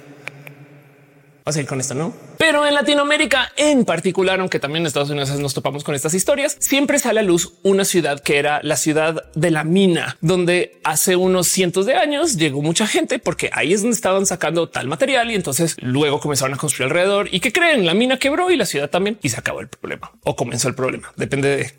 Va 1.47 1.51
a 1.51 1.53
seguir 1.53 1.69
con 1.69 1.79
esto, 1.79 1.93
no? 1.93 2.13
Pero 2.37 2.65
en 2.65 2.73
Latinoamérica 2.73 3.53
en 3.55 3.85
particular, 3.85 4.41
aunque 4.41 4.59
también 4.59 4.83
en 4.83 4.87
Estados 4.87 5.09
Unidos 5.09 5.29
nos 5.39 5.53
topamos 5.53 5.85
con 5.85 5.95
estas 5.95 6.13
historias, 6.13 6.57
siempre 6.59 6.99
sale 6.99 7.21
a 7.21 7.23
luz 7.23 7.53
una 7.63 7.85
ciudad 7.85 8.19
que 8.19 8.37
era 8.37 8.59
la 8.63 8.75
ciudad 8.75 9.31
de 9.33 9.49
la 9.49 9.63
mina, 9.63 10.17
donde 10.19 10.79
hace 10.83 11.15
unos 11.15 11.47
cientos 11.47 11.85
de 11.85 11.95
años 11.95 12.35
llegó 12.35 12.61
mucha 12.61 12.85
gente 12.85 13.17
porque 13.17 13.49
ahí 13.53 13.71
es 13.71 13.81
donde 13.81 13.95
estaban 13.95 14.25
sacando 14.25 14.67
tal 14.67 14.87
material 14.87 15.31
y 15.31 15.35
entonces 15.35 15.77
luego 15.79 16.19
comenzaron 16.19 16.53
a 16.53 16.57
construir 16.57 16.91
alrededor 16.91 17.29
y 17.31 17.39
que 17.39 17.53
creen 17.53 17.85
la 17.85 17.93
mina 17.93 18.19
quebró 18.19 18.51
y 18.51 18.57
la 18.57 18.65
ciudad 18.65 18.89
también 18.89 19.17
y 19.21 19.29
se 19.29 19.39
acabó 19.39 19.61
el 19.61 19.69
problema 19.69 20.11
o 20.25 20.35
comenzó 20.35 20.67
el 20.67 20.75
problema. 20.75 21.13
Depende 21.15 21.55
de 21.55 21.73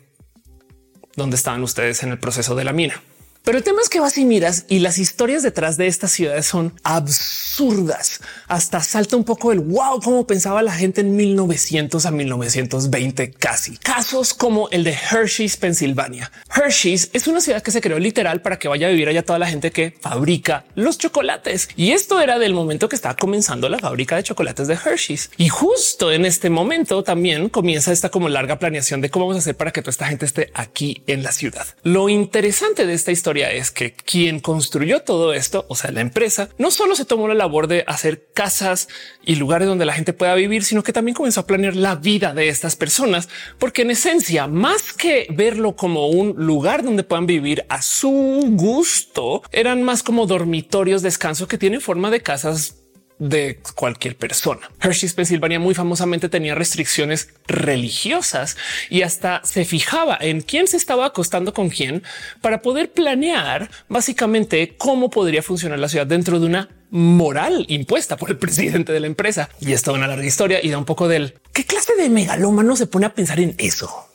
dónde 1.15 1.35
estaban 1.35 1.61
ustedes 1.61 2.01
en 2.01 2.09
el 2.09 2.17
proceso 2.17 2.55
de 2.55 2.63
la 2.63 2.73
mina. 2.73 3.03
Pero 3.43 3.57
el 3.57 3.63
tema 3.63 3.81
es 3.81 3.89
que 3.89 3.99
vas 3.99 4.17
y 4.17 4.25
miras 4.25 4.65
y 4.67 4.79
las 4.79 4.97
historias 4.97 5.43
detrás 5.43 5.77
de 5.77 5.87
estas 5.87 6.11
ciudades 6.11 6.45
son 6.45 6.73
absurdas. 6.83 8.19
Hasta 8.47 8.81
salta 8.81 9.15
un 9.15 9.23
poco 9.23 9.51
el 9.51 9.59
wow, 9.59 10.01
cómo 10.01 10.27
pensaba 10.27 10.61
la 10.61 10.73
gente 10.73 11.01
en 11.01 11.15
1900 11.15 12.05
a 12.05 12.11
1920 12.11 13.31
casi. 13.31 13.77
Casos 13.77 14.33
como 14.33 14.69
el 14.69 14.83
de 14.83 14.91
Hershey's, 14.91 15.57
Pensilvania. 15.57 16.31
Hershey's 16.53 17.09
es 17.13 17.27
una 17.27 17.41
ciudad 17.41 17.63
que 17.63 17.71
se 17.71 17.81
creó 17.81 17.97
literal 17.97 18.41
para 18.41 18.59
que 18.59 18.67
vaya 18.67 18.87
a 18.87 18.91
vivir 18.91 19.07
allá 19.07 19.23
toda 19.23 19.39
la 19.39 19.47
gente 19.47 19.71
que 19.71 19.95
fabrica 19.99 20.65
los 20.75 20.97
chocolates. 20.97 21.69
Y 21.75 21.91
esto 21.91 22.19
era 22.19 22.39
del 22.39 22.53
momento 22.53 22.89
que 22.89 22.95
estaba 22.95 23.15
comenzando 23.15 23.69
la 23.69 23.79
fábrica 23.79 24.17
de 24.17 24.23
chocolates 24.23 24.67
de 24.67 24.73
Hershey's. 24.73 25.31
Y 25.37 25.47
justo 25.49 26.11
en 26.11 26.25
este 26.25 26.49
momento 26.49 27.03
también 27.03 27.49
comienza 27.49 27.91
esta 27.91 28.09
como 28.09 28.27
larga 28.27 28.59
planeación 28.59 29.01
de 29.01 29.09
cómo 29.09 29.25
vamos 29.25 29.37
a 29.37 29.39
hacer 29.39 29.55
para 29.55 29.71
que 29.71 29.81
toda 29.81 29.91
esta 29.91 30.07
gente 30.07 30.25
esté 30.25 30.51
aquí 30.53 31.03
en 31.07 31.23
la 31.23 31.31
ciudad. 31.31 31.65
Lo 31.83 32.09
interesante 32.09 32.85
de 32.85 32.93
esta 32.93 33.11
historia 33.11 33.28
es 33.37 33.71
que 33.71 33.93
quien 33.93 34.39
construyó 34.39 35.01
todo 35.01 35.33
esto, 35.33 35.65
o 35.69 35.75
sea, 35.75 35.91
la 35.91 36.01
empresa, 36.01 36.49
no 36.57 36.71
solo 36.71 36.95
se 36.95 37.05
tomó 37.05 37.27
la 37.27 37.33
labor 37.35 37.67
de 37.67 37.83
hacer 37.87 38.27
casas 38.33 38.87
y 39.23 39.35
lugares 39.35 39.67
donde 39.67 39.85
la 39.85 39.93
gente 39.93 40.13
pueda 40.13 40.33
vivir, 40.35 40.63
sino 40.63 40.83
que 40.83 40.93
también 40.93 41.15
comenzó 41.15 41.41
a 41.41 41.47
planear 41.47 41.75
la 41.75 41.95
vida 41.95 42.33
de 42.33 42.49
estas 42.49 42.75
personas, 42.75 43.29
porque 43.59 43.83
en 43.83 43.91
esencia, 43.91 44.47
más 44.47 44.93
que 44.93 45.27
verlo 45.29 45.75
como 45.75 46.07
un 46.07 46.33
lugar 46.37 46.83
donde 46.83 47.03
puedan 47.03 47.27
vivir 47.27 47.65
a 47.69 47.81
su 47.81 48.09
gusto, 48.53 49.43
eran 49.51 49.83
más 49.83 50.01
como 50.01 50.25
dormitorios, 50.25 51.01
descanso 51.01 51.47
que 51.47 51.57
tienen 51.57 51.81
forma 51.81 52.09
de 52.09 52.21
casas 52.21 52.75
de 53.19 53.59
cualquier 53.75 54.15
persona. 54.15 54.71
Hershey's, 54.81 55.13
Pensilvania, 55.13 55.59
muy 55.59 55.75
famosamente 55.75 56.29
tenía 56.29 56.55
restricciones 56.55 57.29
religiosas 57.47 58.57
y 58.89 59.01
hasta 59.01 59.41
se 59.43 59.65
fijaba 59.65 60.17
en 60.19 60.41
quién 60.41 60.67
se 60.67 60.77
estaba 60.77 61.05
acostando 61.05 61.53
con 61.53 61.69
quién 61.69 62.01
para 62.41 62.61
poder 62.61 62.91
planear 62.91 63.69
básicamente 63.89 64.75
cómo 64.77 65.09
podría 65.09 65.43
funcionar 65.43 65.79
la 65.79 65.89
ciudad 65.89 66.07
dentro 66.07 66.39
de 66.39 66.45
una 66.45 66.69
moral 66.91 67.65
impuesta 67.67 68.17
por 68.17 68.31
el 68.31 68.37
presidente 68.37 68.93
de 68.93 69.01
la 69.01 69.07
empresa. 69.07 69.49
Y 69.59 69.73
esto 69.73 69.91
es 69.91 69.97
una 69.97 70.07
larga 70.07 70.25
historia 70.25 70.59
y 70.63 70.69
da 70.69 70.77
un 70.77 70.85
poco 70.85 71.07
del 71.07 71.35
qué 71.53 71.65
clase 71.65 71.95
de 71.95 72.09
megalómano 72.09 72.75
se 72.75 72.87
pone 72.87 73.05
a 73.05 73.13
pensar 73.13 73.39
en 73.39 73.53
eso. 73.57 74.09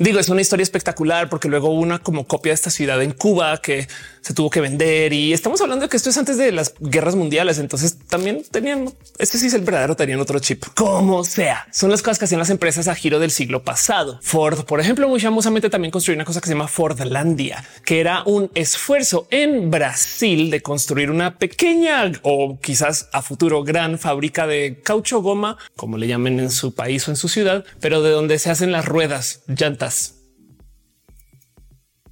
Digo, 0.00 0.18
es 0.18 0.30
una 0.30 0.40
historia 0.40 0.62
espectacular 0.62 1.28
porque 1.28 1.48
luego 1.48 1.68
una 1.68 1.98
como 1.98 2.26
copia 2.26 2.52
de 2.52 2.54
esta 2.54 2.70
ciudad 2.70 3.02
en 3.02 3.12
Cuba 3.12 3.60
que 3.60 3.86
se 4.20 4.34
tuvo 4.34 4.50
que 4.50 4.60
vender 4.60 5.12
y 5.12 5.32
estamos 5.32 5.60
hablando 5.60 5.84
de 5.84 5.88
que 5.88 5.96
esto 5.96 6.10
es 6.10 6.18
antes 6.18 6.36
de 6.36 6.52
las 6.52 6.74
guerras 6.80 7.16
mundiales. 7.16 7.58
Entonces 7.58 7.98
también 8.08 8.42
tenían 8.50 8.92
este 9.18 9.38
sí 9.38 9.46
es 9.46 9.54
el 9.54 9.62
verdadero, 9.62 9.96
tenían 9.96 10.20
otro 10.20 10.38
chip. 10.38 10.64
Como 10.74 11.24
sea, 11.24 11.66
son 11.72 11.90
las 11.90 12.02
cosas 12.02 12.18
que 12.18 12.24
hacían 12.26 12.38
las 12.38 12.50
empresas 12.50 12.88
a 12.88 12.94
giro 12.94 13.18
del 13.18 13.30
siglo 13.30 13.62
pasado. 13.64 14.18
Ford, 14.22 14.64
por 14.64 14.80
ejemplo, 14.80 15.08
muy 15.08 15.20
famosamente 15.20 15.70
también 15.70 15.90
construyó 15.90 16.16
una 16.16 16.24
cosa 16.24 16.40
que 16.40 16.46
se 16.46 16.54
llama 16.54 16.68
Fordlandia, 16.68 17.64
que 17.84 18.00
era 18.00 18.22
un 18.24 18.50
esfuerzo 18.54 19.26
en 19.30 19.70
Brasil 19.70 20.50
de 20.50 20.62
construir 20.62 21.10
una 21.10 21.38
pequeña 21.38 22.10
o 22.22 22.58
quizás 22.60 23.08
a 23.12 23.22
futuro 23.22 23.62
gran 23.62 23.98
fábrica 23.98 24.46
de 24.46 24.80
caucho 24.82 25.22
goma, 25.22 25.58
como 25.76 25.98
le 25.98 26.06
llamen 26.06 26.40
en 26.40 26.50
su 26.50 26.74
país 26.74 27.06
o 27.08 27.10
en 27.10 27.16
su 27.16 27.28
ciudad, 27.28 27.64
pero 27.80 28.02
de 28.02 28.10
donde 28.10 28.38
se 28.38 28.50
hacen 28.50 28.72
las 28.72 28.84
ruedas, 28.84 29.42
llantas 29.46 30.14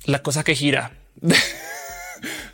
la 0.05 0.23
cosa 0.23 0.43
que 0.43 0.55
gira. 0.55 0.93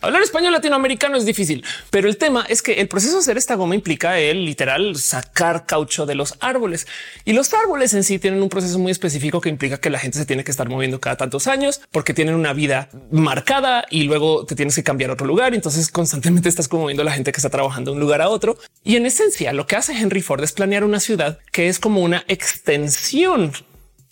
Hablar 0.01 0.23
español 0.23 0.53
latinoamericano 0.53 1.17
es 1.17 1.25
difícil, 1.25 1.65
pero 1.91 2.09
el 2.09 2.17
tema 2.17 2.45
es 2.49 2.63
que 2.63 2.75
el 2.75 2.89
proceso 2.89 3.15
de 3.15 3.21
hacer 3.21 3.39
esta 3.39 3.55
goma 3.55 3.75
implica 3.75 4.19
el 4.19 4.45
literal 4.45 4.97
sacar 4.97 5.67
caucho 5.67 6.07
de 6.07 6.15
los 6.15 6.35
árboles 6.41 6.87
y 7.25 7.33
los 7.33 7.53
árboles 7.55 7.95
en 7.95 8.05
sí 8.05 8.19
tienen 8.19 8.43
un 8.43 8.49
proceso 8.49 8.79
muy 8.79 8.93
específico 8.93 9.41
que 9.41 9.49
implica 9.49 9.79
que 9.79 9.91
la 9.91 9.99
gente 9.99 10.19
se 10.19 10.27
tiene 10.27 10.45
que 10.45 10.51
estar 10.51 10.69
moviendo 10.69 11.01
cada 11.01 11.17
tantos 11.17 11.47
años 11.47 11.81
porque 11.91 12.15
tienen 12.15 12.35
una 12.35 12.53
vida 12.53 12.89
marcada 13.11 13.85
y 13.91 14.05
luego 14.05 14.45
te 14.47 14.55
tienes 14.55 14.75
que 14.75 14.83
cambiar 14.83 15.11
a 15.11 15.15
otro 15.15 15.27
lugar. 15.27 15.55
Entonces 15.55 15.91
constantemente 15.91 16.49
estás 16.49 16.71
moviendo 16.73 17.03
a 17.03 17.05
la 17.05 17.13
gente 17.13 17.33
que 17.33 17.39
está 17.39 17.51
trabajando 17.51 17.91
de 17.91 17.97
un 17.97 18.01
lugar 18.01 18.21
a 18.23 18.29
otro. 18.29 18.59
Y 18.83 18.97
en 18.97 19.07
esencia 19.07 19.53
lo 19.53 19.67
que 19.67 19.77
hace 19.77 19.93
Henry 19.93 20.23
Ford 20.23 20.43
es 20.43 20.53
planear 20.53 20.85
una 20.85 21.01
ciudad 21.01 21.39
que 21.53 21.69
es 21.69 21.79
como 21.79 22.03
una 22.03 22.25
extensión 22.29 23.53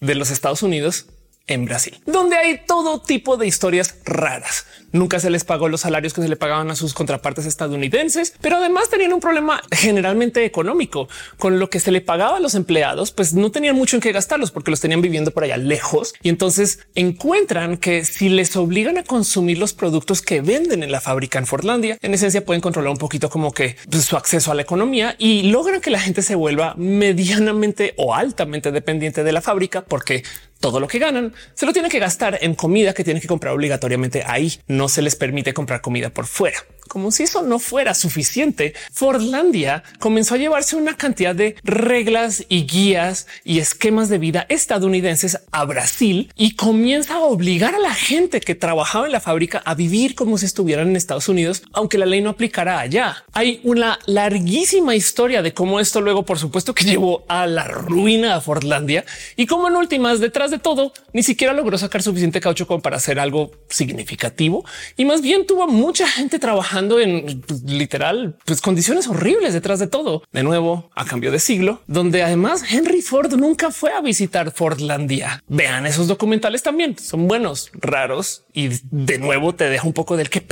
de 0.00 0.14
los 0.14 0.30
Estados 0.30 0.62
Unidos 0.62 1.06
en 1.46 1.64
Brasil, 1.64 2.00
donde 2.06 2.36
hay 2.36 2.60
todo 2.66 3.00
tipo 3.00 3.36
de 3.36 3.46
historias 3.46 3.96
raras. 4.04 4.66
Nunca 4.92 5.20
se 5.20 5.30
les 5.30 5.44
pagó 5.44 5.68
los 5.68 5.80
salarios 5.80 6.12
que 6.12 6.20
se 6.20 6.28
le 6.28 6.36
pagaban 6.36 6.70
a 6.70 6.76
sus 6.76 6.92
contrapartes 6.92 7.46
estadounidenses, 7.46 8.34
pero 8.42 8.56
además 8.56 8.90
tenían 8.90 9.14
un 9.14 9.20
problema 9.20 9.62
generalmente 9.70 10.44
económico 10.44 11.08
con 11.38 11.58
lo 11.58 11.70
que 11.70 11.80
se 11.80 11.90
le 11.90 12.02
pagaba 12.02 12.36
a 12.36 12.40
los 12.40 12.54
empleados, 12.54 13.10
pues 13.10 13.32
no 13.32 13.50
tenían 13.50 13.74
mucho 13.74 13.96
en 13.96 14.02
qué 14.02 14.12
gastarlos 14.12 14.50
porque 14.50 14.70
los 14.70 14.80
tenían 14.80 15.00
viviendo 15.00 15.30
por 15.30 15.44
allá 15.44 15.56
lejos 15.56 16.14
y 16.22 16.28
entonces 16.28 16.80
encuentran 16.94 17.78
que 17.78 18.04
si 18.04 18.28
les 18.28 18.54
obligan 18.56 18.98
a 18.98 19.02
consumir 19.02 19.56
los 19.56 19.72
productos 19.72 20.20
que 20.20 20.42
venden 20.42 20.82
en 20.82 20.92
la 20.92 21.00
fábrica 21.00 21.38
en 21.38 21.46
Fortlandia, 21.46 21.96
en 22.02 22.12
esencia 22.14 22.44
pueden 22.44 22.60
controlar 22.60 22.90
un 22.90 22.98
poquito 22.98 23.30
como 23.30 23.52
que 23.52 23.76
pues, 23.90 24.04
su 24.04 24.16
acceso 24.16 24.52
a 24.52 24.54
la 24.54 24.62
economía 24.62 25.16
y 25.18 25.44
logran 25.44 25.80
que 25.80 25.90
la 25.90 26.00
gente 26.00 26.20
se 26.20 26.34
vuelva 26.34 26.74
medianamente 26.76 27.94
o 27.96 28.14
altamente 28.14 28.72
dependiente 28.72 29.24
de 29.24 29.32
la 29.32 29.40
fábrica 29.40 29.82
porque 29.84 30.22
todo 30.62 30.80
lo 30.80 30.88
que 30.88 30.98
ganan 30.98 31.34
se 31.52 31.66
lo 31.66 31.74
tienen 31.74 31.90
que 31.90 31.98
gastar 31.98 32.38
en 32.40 32.54
comida 32.54 32.94
que 32.94 33.04
tienen 33.04 33.20
que 33.20 33.28
comprar 33.28 33.52
obligatoriamente 33.52 34.24
ahí. 34.26 34.54
No 34.66 34.88
se 34.88 35.02
les 35.02 35.14
permite 35.14 35.52
comprar 35.52 35.82
comida 35.82 36.08
por 36.08 36.24
fuera. 36.24 36.56
Como 36.92 37.10
si 37.10 37.22
eso 37.22 37.40
no 37.40 37.58
fuera 37.58 37.94
suficiente, 37.94 38.74
Fordlandia 38.92 39.82
comenzó 39.98 40.34
a 40.34 40.36
llevarse 40.36 40.76
una 40.76 40.94
cantidad 40.94 41.34
de 41.34 41.56
reglas 41.64 42.44
y 42.50 42.66
guías 42.66 43.26
y 43.44 43.60
esquemas 43.60 44.10
de 44.10 44.18
vida 44.18 44.44
estadounidenses 44.50 45.38
a 45.52 45.64
Brasil 45.64 46.30
y 46.36 46.54
comienza 46.54 47.14
a 47.14 47.20
obligar 47.20 47.74
a 47.74 47.78
la 47.78 47.94
gente 47.94 48.40
que 48.40 48.54
trabajaba 48.54 49.06
en 49.06 49.12
la 49.12 49.20
fábrica 49.20 49.62
a 49.64 49.74
vivir 49.74 50.14
como 50.14 50.36
si 50.36 50.44
estuvieran 50.44 50.88
en 50.88 50.96
Estados 50.96 51.30
Unidos, 51.30 51.62
aunque 51.72 51.96
la 51.96 52.04
ley 52.04 52.20
no 52.20 52.28
aplicara 52.28 52.78
allá. 52.78 53.24
Hay 53.32 53.62
una 53.64 53.98
larguísima 54.04 54.94
historia 54.94 55.40
de 55.40 55.54
cómo 55.54 55.80
esto 55.80 56.02
luego, 56.02 56.26
por 56.26 56.38
supuesto, 56.38 56.74
que 56.74 56.84
llevó 56.84 57.24
a 57.26 57.46
la 57.46 57.64
ruina 57.68 58.34
a 58.34 58.42
Fordlandia 58.42 59.06
y 59.34 59.46
como 59.46 59.68
en 59.68 59.76
últimas 59.76 60.20
detrás 60.20 60.50
de 60.50 60.58
todo, 60.58 60.92
ni 61.14 61.22
siquiera 61.22 61.54
logró 61.54 61.78
sacar 61.78 62.02
suficiente 62.02 62.38
caucho 62.38 62.66
como 62.66 62.82
para 62.82 62.98
hacer 62.98 63.18
algo 63.18 63.50
significativo 63.70 64.66
y 64.98 65.06
más 65.06 65.22
bien 65.22 65.46
tuvo 65.46 65.66
mucha 65.66 66.06
gente 66.06 66.38
trabajando 66.38 66.81
en 66.90 67.42
literal 67.66 68.36
pues, 68.44 68.60
condiciones 68.60 69.06
horribles 69.08 69.54
detrás 69.54 69.78
de 69.78 69.86
todo. 69.86 70.22
De 70.32 70.42
nuevo, 70.42 70.90
a 70.94 71.04
cambio 71.04 71.30
de 71.30 71.38
siglo, 71.38 71.82
donde 71.86 72.22
además 72.22 72.64
Henry 72.70 73.02
Ford 73.02 73.32
nunca 73.34 73.70
fue 73.70 73.92
a 73.92 74.00
visitar 74.00 74.52
Fordlandia. 74.52 75.42
Vean 75.48 75.86
esos 75.86 76.08
documentales 76.08 76.62
también 76.62 76.96
son 76.98 77.28
buenos, 77.28 77.70
raros 77.74 78.44
y 78.52 78.70
de 78.90 79.18
nuevo 79.18 79.54
te 79.54 79.68
deja 79.68 79.86
un 79.86 79.92
poco 79.92 80.16
del 80.16 80.30
que 80.30 80.42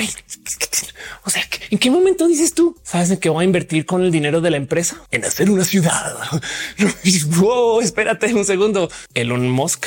o 1.24 1.30
sea, 1.30 1.42
en 1.70 1.78
qué 1.78 1.90
momento 1.90 2.26
dices 2.26 2.54
tú 2.54 2.76
sabes 2.82 3.10
en 3.10 3.18
qué 3.18 3.28
voy 3.28 3.42
a 3.42 3.44
invertir 3.44 3.84
con 3.86 4.02
el 4.02 4.10
dinero 4.10 4.40
de 4.40 4.50
la 4.50 4.56
empresa 4.56 5.02
en 5.10 5.24
hacer 5.24 5.50
una 5.50 5.64
ciudad? 5.64 6.16
wow, 7.38 7.80
espérate 7.80 8.32
un 8.34 8.44
segundo. 8.44 8.90
Elon 9.14 9.48
Musk 9.48 9.86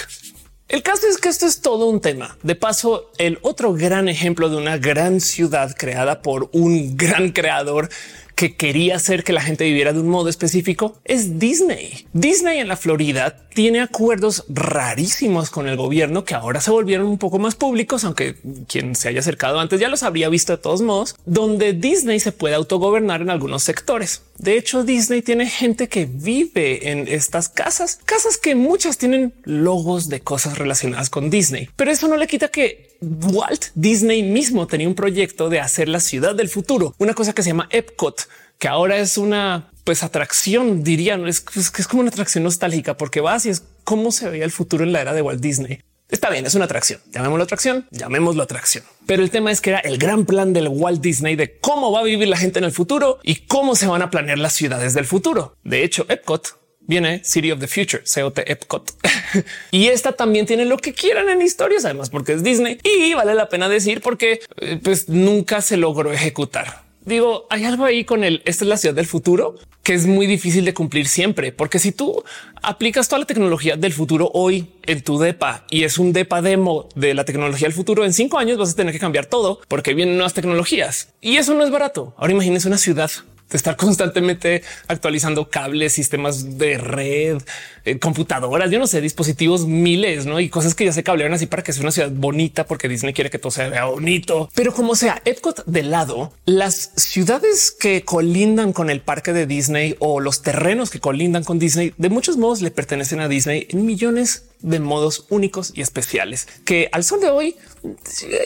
el 0.73 0.81
caso 0.81 1.05
es 1.07 1.19
que 1.19 1.29
esto 1.29 1.45
es 1.45 1.61
todo 1.61 1.85
un 1.85 2.01
tema. 2.01 2.35
De 2.41 2.55
paso, 2.55 3.11
el 3.19 3.37
otro 3.43 3.73
gran 3.75 4.09
ejemplo 4.09 4.49
de 4.49 4.57
una 4.57 4.79
gran 4.79 5.21
ciudad 5.21 5.75
creada 5.77 6.23
por 6.23 6.49
un 6.51 6.97
gran 6.97 7.29
creador 7.29 7.89
que 8.33 8.55
quería 8.55 8.95
hacer 8.95 9.23
que 9.23 9.33
la 9.33 9.41
gente 9.41 9.65
viviera 9.65 9.93
de 9.93 9.99
un 9.99 10.09
modo 10.09 10.29
específico 10.29 10.97
es 11.05 11.37
Disney. 11.37 12.07
Disney 12.13 12.57
en 12.57 12.67
la 12.67 12.75
Florida 12.75 13.37
tiene 13.53 13.81
acuerdos 13.81 14.45
rarísimos 14.49 15.51
con 15.51 15.67
el 15.67 15.77
gobierno 15.77 16.25
que 16.25 16.33
ahora 16.33 16.59
se 16.59 16.71
volvieron 16.71 17.05
un 17.05 17.19
poco 17.19 17.37
más 17.37 17.53
públicos, 17.53 18.03
aunque 18.03 18.37
quien 18.67 18.95
se 18.95 19.09
haya 19.09 19.19
acercado 19.19 19.59
antes 19.59 19.79
ya 19.79 19.89
los 19.89 20.01
habría 20.01 20.29
visto 20.29 20.53
de 20.53 20.57
todos 20.57 20.81
modos, 20.81 21.15
donde 21.25 21.73
Disney 21.73 22.19
se 22.19 22.31
puede 22.31 22.55
autogobernar 22.55 23.21
en 23.21 23.29
algunos 23.29 23.61
sectores. 23.61 24.23
De 24.37 24.57
hecho, 24.57 24.83
Disney 24.83 25.21
tiene 25.21 25.47
gente 25.47 25.87
que 25.87 26.05
vive 26.05 26.91
en 26.91 27.07
estas 27.07 27.49
casas, 27.49 27.99
casas 28.03 28.37
que 28.37 28.55
muchas 28.55 28.97
tienen 28.97 29.33
logos 29.43 30.09
de 30.09 30.21
cosas 30.21 30.57
relacionadas 30.57 31.09
con 31.09 31.29
Disney, 31.29 31.69
pero 31.75 31.91
eso 31.91 32.07
no 32.07 32.17
le 32.17 32.27
quita 32.27 32.47
que 32.47 32.97
Walt 33.01 33.65
Disney 33.75 34.23
mismo 34.23 34.67
tenía 34.67 34.87
un 34.87 34.95
proyecto 34.95 35.49
de 35.49 35.59
hacer 35.59 35.87
la 35.87 35.99
ciudad 35.99 36.35
del 36.35 36.49
futuro, 36.49 36.95
una 36.97 37.13
cosa 37.13 37.33
que 37.33 37.43
se 37.43 37.49
llama 37.49 37.69
Epcot, 37.71 38.27
que 38.57 38.67
ahora 38.67 38.97
es 38.97 39.17
una 39.17 39.71
pues 39.83 40.03
atracción, 40.03 40.83
dirían, 40.83 41.27
es, 41.27 41.43
es, 41.55 41.71
es 41.77 41.87
como 41.87 42.01
una 42.01 42.09
atracción 42.09 42.43
nostálgica 42.43 42.97
porque 42.97 43.21
va 43.21 43.35
así 43.35 43.49
es 43.49 43.63
cómo 43.83 44.11
se 44.11 44.29
veía 44.29 44.45
el 44.45 44.51
futuro 44.51 44.83
en 44.83 44.93
la 44.93 45.01
era 45.01 45.13
de 45.13 45.21
Walt 45.21 45.41
Disney. 45.41 45.83
Está 46.09 46.29
bien, 46.29 46.45
es 46.45 46.53
una 46.55 46.65
atracción. 46.65 47.01
Llamémoslo 47.11 47.43
atracción, 47.43 47.87
llamémoslo 47.91 48.43
atracción. 48.43 48.83
Pero 49.05 49.23
el 49.23 49.31
tema 49.31 49.51
es 49.51 49.61
que 49.61 49.71
era 49.71 49.79
el 49.79 49.97
gran 49.97 50.25
plan 50.25 50.53
del 50.53 50.67
Walt 50.67 51.01
Disney 51.01 51.35
de 51.35 51.57
cómo 51.59 51.91
va 51.91 52.01
a 52.01 52.03
vivir 52.03 52.27
la 52.27 52.37
gente 52.37 52.59
en 52.59 52.65
el 52.65 52.71
futuro 52.71 53.19
y 53.23 53.47
cómo 53.47 53.75
se 53.75 53.87
van 53.87 54.01
a 54.01 54.09
planear 54.09 54.37
las 54.37 54.53
ciudades 54.53 54.93
del 54.93 55.05
futuro. 55.05 55.55
De 55.63 55.83
hecho, 55.83 56.05
Epcot 56.09 56.59
viene 56.85 57.23
City 57.23 57.51
of 57.51 57.59
the 57.59 57.67
Future, 57.67 58.03
COT 58.03 58.39
Epcot. 58.45 58.91
y 59.71 59.87
esta 59.87 60.11
también 60.11 60.45
tiene 60.45 60.65
lo 60.65 60.77
que 60.77 60.93
quieran 60.93 61.29
en 61.29 61.41
historias, 61.41 61.85
además 61.85 62.09
porque 62.09 62.33
es 62.33 62.43
Disney 62.43 62.79
y 62.83 63.13
vale 63.13 63.33
la 63.35 63.49
pena 63.49 63.69
decir 63.69 64.01
porque 64.01 64.41
eh, 64.57 64.79
pues 64.83 65.09
nunca 65.09 65.61
se 65.61 65.77
logró 65.77 66.11
ejecutar. 66.11 66.82
Digo, 67.05 67.47
hay 67.49 67.65
algo 67.65 67.85
ahí 67.85 68.05
con 68.05 68.23
el 68.23 68.41
esta 68.45 68.63
es 68.63 68.69
la 68.69 68.77
ciudad 68.77 68.95
del 68.95 69.05
futuro 69.05 69.55
que 69.83 69.93
es 69.93 70.07
muy 70.07 70.25
difícil 70.27 70.63
de 70.63 70.73
cumplir 70.73 71.07
siempre, 71.07 71.51
porque 71.51 71.77
si 71.77 71.91
tú 71.91 72.23
aplicas 72.61 73.09
toda 73.09 73.19
la 73.19 73.25
tecnología 73.25 73.75
del 73.75 73.91
futuro 73.91 74.31
hoy 74.33 74.69
en 74.83 75.01
tu 75.03 75.19
depa 75.19 75.65
y 75.69 75.83
es 75.83 75.97
un 75.97 76.13
depa 76.13 76.41
demo 76.41 76.87
de 76.95 77.13
la 77.13 77.25
tecnología 77.25 77.67
del 77.67 77.75
futuro, 77.75 78.05
en 78.05 78.13
cinco 78.13 78.39
años 78.39 78.57
vas 78.57 78.71
a 78.71 78.75
tener 78.75 78.93
que 78.93 78.99
cambiar 78.99 79.25
todo 79.25 79.59
porque 79.67 79.93
vienen 79.93 80.15
nuevas 80.15 80.33
tecnologías 80.33 81.13
y 81.19 81.35
eso 81.35 81.53
no 81.53 81.63
es 81.63 81.69
barato. 81.69 82.15
Ahora 82.17 82.31
imagínense 82.31 82.69
una 82.69 82.77
ciudad 82.77 83.11
estar 83.53 83.75
constantemente 83.77 84.63
actualizando 84.87 85.49
cables, 85.49 85.93
sistemas 85.93 86.57
de 86.57 86.77
red, 86.77 87.41
eh, 87.85 87.99
computadoras, 87.99 88.71
yo 88.71 88.79
no 88.79 88.87
sé, 88.87 89.01
dispositivos 89.01 89.65
miles, 89.65 90.25
¿no? 90.25 90.39
Y 90.39 90.49
cosas 90.49 90.75
que 90.75 90.85
ya 90.85 90.93
se 90.93 91.03
cablearon 91.03 91.33
así 91.33 91.45
para 91.45 91.63
que 91.63 91.73
sea 91.73 91.81
una 91.81 91.91
ciudad 91.91 92.11
bonita 92.11 92.65
porque 92.65 92.87
Disney 92.87 93.13
quiere 93.13 93.29
que 93.29 93.39
todo 93.39 93.51
sea 93.51 93.85
bonito. 93.85 94.49
Pero 94.53 94.73
como 94.73 94.95
sea, 94.95 95.21
Epcot 95.25 95.65
de 95.65 95.83
lado, 95.83 96.33
las 96.45 96.91
ciudades 96.95 97.75
que 97.77 98.03
colindan 98.03 98.73
con 98.73 98.89
el 98.89 99.01
parque 99.01 99.33
de 99.33 99.45
Disney 99.45 99.95
o 99.99 100.19
los 100.19 100.41
terrenos 100.41 100.89
que 100.89 100.99
colindan 100.99 101.43
con 101.43 101.59
Disney, 101.59 101.93
de 101.97 102.09
muchos 102.09 102.37
modos 102.37 102.61
le 102.61 102.71
pertenecen 102.71 103.19
a 103.19 103.27
Disney 103.27 103.67
en 103.69 103.85
millones 103.85 104.43
de 104.63 104.79
modos 104.79 105.27
únicos 105.29 105.71
y 105.75 105.81
especiales 105.81 106.47
que 106.65 106.89
al 106.91 107.03
sol 107.03 107.21
de 107.21 107.29
hoy 107.29 107.55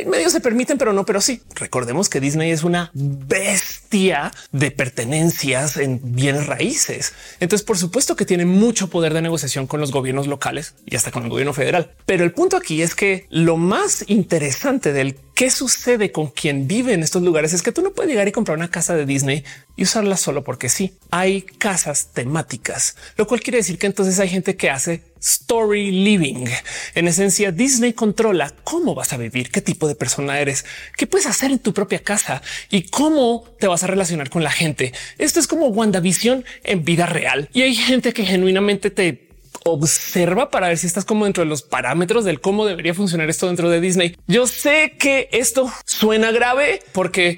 medio 0.05 0.29
se 0.29 0.41
permiten, 0.41 0.77
pero 0.77 0.93
no, 0.93 1.05
pero 1.05 1.21
sí. 1.21 1.41
Recordemos 1.55 2.09
que 2.09 2.19
Disney 2.19 2.51
es 2.51 2.63
una 2.63 2.91
bestia 2.93 4.31
de 4.51 4.71
pertenencias 4.71 5.77
en 5.77 5.99
bienes 6.03 6.47
raíces. 6.47 7.13
Entonces, 7.39 7.65
por 7.65 7.77
supuesto 7.77 8.15
que 8.15 8.25
tiene 8.25 8.45
mucho 8.45 8.89
poder 8.89 9.13
de 9.13 9.21
negociación 9.21 9.67
con 9.67 9.79
los 9.79 9.91
gobiernos 9.91 10.27
locales 10.27 10.73
y 10.85 10.95
hasta 10.95 11.11
con 11.11 11.23
el 11.23 11.29
gobierno 11.29 11.53
federal. 11.53 11.91
Pero 12.05 12.23
el 12.23 12.31
punto 12.31 12.57
aquí 12.57 12.81
es 12.81 12.95
que 12.95 13.27
lo 13.29 13.57
más 13.57 14.03
interesante 14.07 14.91
del 14.91 15.15
qué 15.35 15.51
sucede 15.51 16.11
con 16.11 16.27
quien 16.27 16.67
vive 16.67 16.93
en 16.93 17.03
estos 17.03 17.21
lugares 17.21 17.53
es 17.53 17.61
que 17.61 17.71
tú 17.71 17.83
no 17.83 17.91
puedes 17.91 18.09
llegar 18.09 18.27
y 18.27 18.31
comprar 18.31 18.57
una 18.57 18.71
casa 18.71 18.95
de 18.95 19.05
Disney 19.05 19.43
y 19.75 19.83
usarla 19.83 20.17
solo 20.17 20.43
porque 20.43 20.67
sí. 20.67 20.97
Hay 21.11 21.43
casas 21.43 22.07
temáticas, 22.13 22.95
lo 23.17 23.27
cual 23.27 23.41
quiere 23.41 23.57
decir 23.57 23.77
que 23.77 23.85
entonces 23.85 24.19
hay 24.19 24.29
gente 24.29 24.55
que 24.55 24.71
hace 24.71 25.03
story 25.21 25.91
living. 25.91 26.45
En 26.95 27.07
esencia, 27.07 27.51
Disney 27.51 27.93
controla 27.93 28.53
cómo 28.63 28.95
vas 28.95 29.13
a 29.13 29.17
vivir, 29.17 29.51
qué 29.51 29.61
tipo 29.61 29.87
de 29.87 29.95
persona 29.95 30.39
eres, 30.39 30.65
qué 30.95 31.07
puedes 31.07 31.27
hacer 31.27 31.51
en 31.51 31.59
tu 31.59 31.73
propia 31.73 31.99
casa 31.99 32.41
y 32.69 32.83
cómo 32.83 33.45
te 33.59 33.67
vas 33.67 33.83
a 33.83 33.87
relacionar 33.87 34.29
con 34.29 34.43
la 34.43 34.51
gente. 34.51 34.93
Esto 35.17 35.39
es 35.39 35.47
como 35.47 35.67
WandaVision 35.67 36.45
en 36.63 36.83
vida 36.83 37.05
real 37.05 37.49
y 37.53 37.61
hay 37.63 37.75
gente 37.75 38.13
que 38.13 38.25
genuinamente 38.25 38.89
te 38.91 39.27
observa 39.63 40.49
para 40.49 40.69
ver 40.69 40.77
si 40.77 40.87
estás 40.87 41.05
como 41.05 41.25
dentro 41.25 41.43
de 41.43 41.49
los 41.49 41.61
parámetros 41.61 42.25
del 42.25 42.41
cómo 42.41 42.65
debería 42.65 42.93
funcionar 42.93 43.29
esto 43.29 43.47
dentro 43.47 43.69
de 43.69 43.81
Disney. 43.81 44.17
Yo 44.27 44.47
sé 44.47 44.95
que 44.97 45.29
esto 45.31 45.71
suena 45.85 46.31
grave 46.31 46.81
porque 46.93 47.37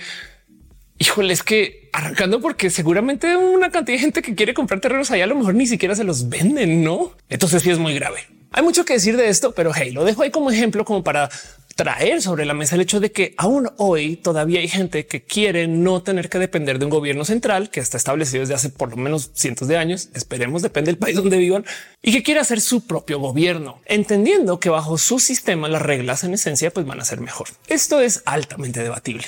híjole, 1.00 1.34
es 1.34 1.44
que 1.44 1.90
arrancando 1.94 2.40
porque 2.40 2.70
seguramente 2.70 3.36
una 3.36 3.72
cantidad 3.72 3.98
de 3.98 4.02
gente 4.02 4.22
que 4.22 4.36
quiere 4.36 4.54
comprar 4.54 4.80
terrenos 4.80 5.10
allá 5.10 5.24
a 5.24 5.28
lo 5.28 5.36
mejor 5.36 5.56
ni 5.56 5.66
siquiera 5.66 5.96
se 5.96 6.04
los 6.04 6.30
venden, 6.30 6.84
¿no? 6.84 7.14
Entonces 7.30 7.64
sí 7.64 7.72
es 7.72 7.80
muy 7.80 7.96
grave. 7.96 8.28
Hay 8.52 8.64
mucho 8.64 8.84
que 8.84 8.94
decir 8.94 9.16
de 9.16 9.30
esto, 9.30 9.54
pero 9.54 9.72
hey, 9.74 9.92
lo 9.92 10.04
dejo 10.04 10.24
ahí 10.24 10.32
como 10.32 10.52
ejemplo 10.52 10.84
como 10.84 11.04
para 11.04 11.30
traer 11.76 12.22
sobre 12.22 12.46
la 12.46 12.54
mesa 12.54 12.76
el 12.76 12.82
hecho 12.82 13.00
de 13.00 13.14
que 13.14 13.34
aún 13.38 13.70
hoy 13.78 14.18
todavía 14.18 14.60
hay 14.60 14.68
gente 14.68 15.06
que 15.06 15.24
quiere 15.24 15.66
no 15.68 16.04
tener 16.04 16.28
que 16.28 16.38
depender 16.38 16.78
de 16.78 16.84
un 16.84 16.92
gobierno 16.92 17.24
central 17.24 17.70
que 17.70 17.80
está 17.80 17.96
establecido 17.96 18.42
desde 18.42 18.56
hace 18.56 18.70
por 18.70 18.90
lo 18.90 18.98
menos 18.98 19.32
cientos 19.34 19.70
de 19.70 19.78
años. 19.78 20.10
Esperemos, 20.14 20.62
depende 20.62 20.92
del 20.92 20.98
país 20.98 21.16
donde 21.16 21.38
vivan 21.38 21.64
y 22.02 22.12
que 22.12 22.22
quiere 22.22 22.42
hacer 22.42 22.60
su 22.60 22.86
propio 22.86 23.20
gobierno, 23.20 23.80
entendiendo 23.86 24.60
que 24.60 24.70
bajo 24.70 24.98
su 24.98 25.20
sistema 25.20 25.70
las 25.70 25.82
reglas 25.82 26.26
en 26.26 26.34
esencia 26.34 26.72
pues 26.72 26.86
van 26.86 27.00
a 27.00 27.06
ser 27.06 27.22
mejor. 27.22 27.48
Esto 27.68 28.02
es 28.02 28.24
altamente 28.26 28.84
debatible 28.84 29.24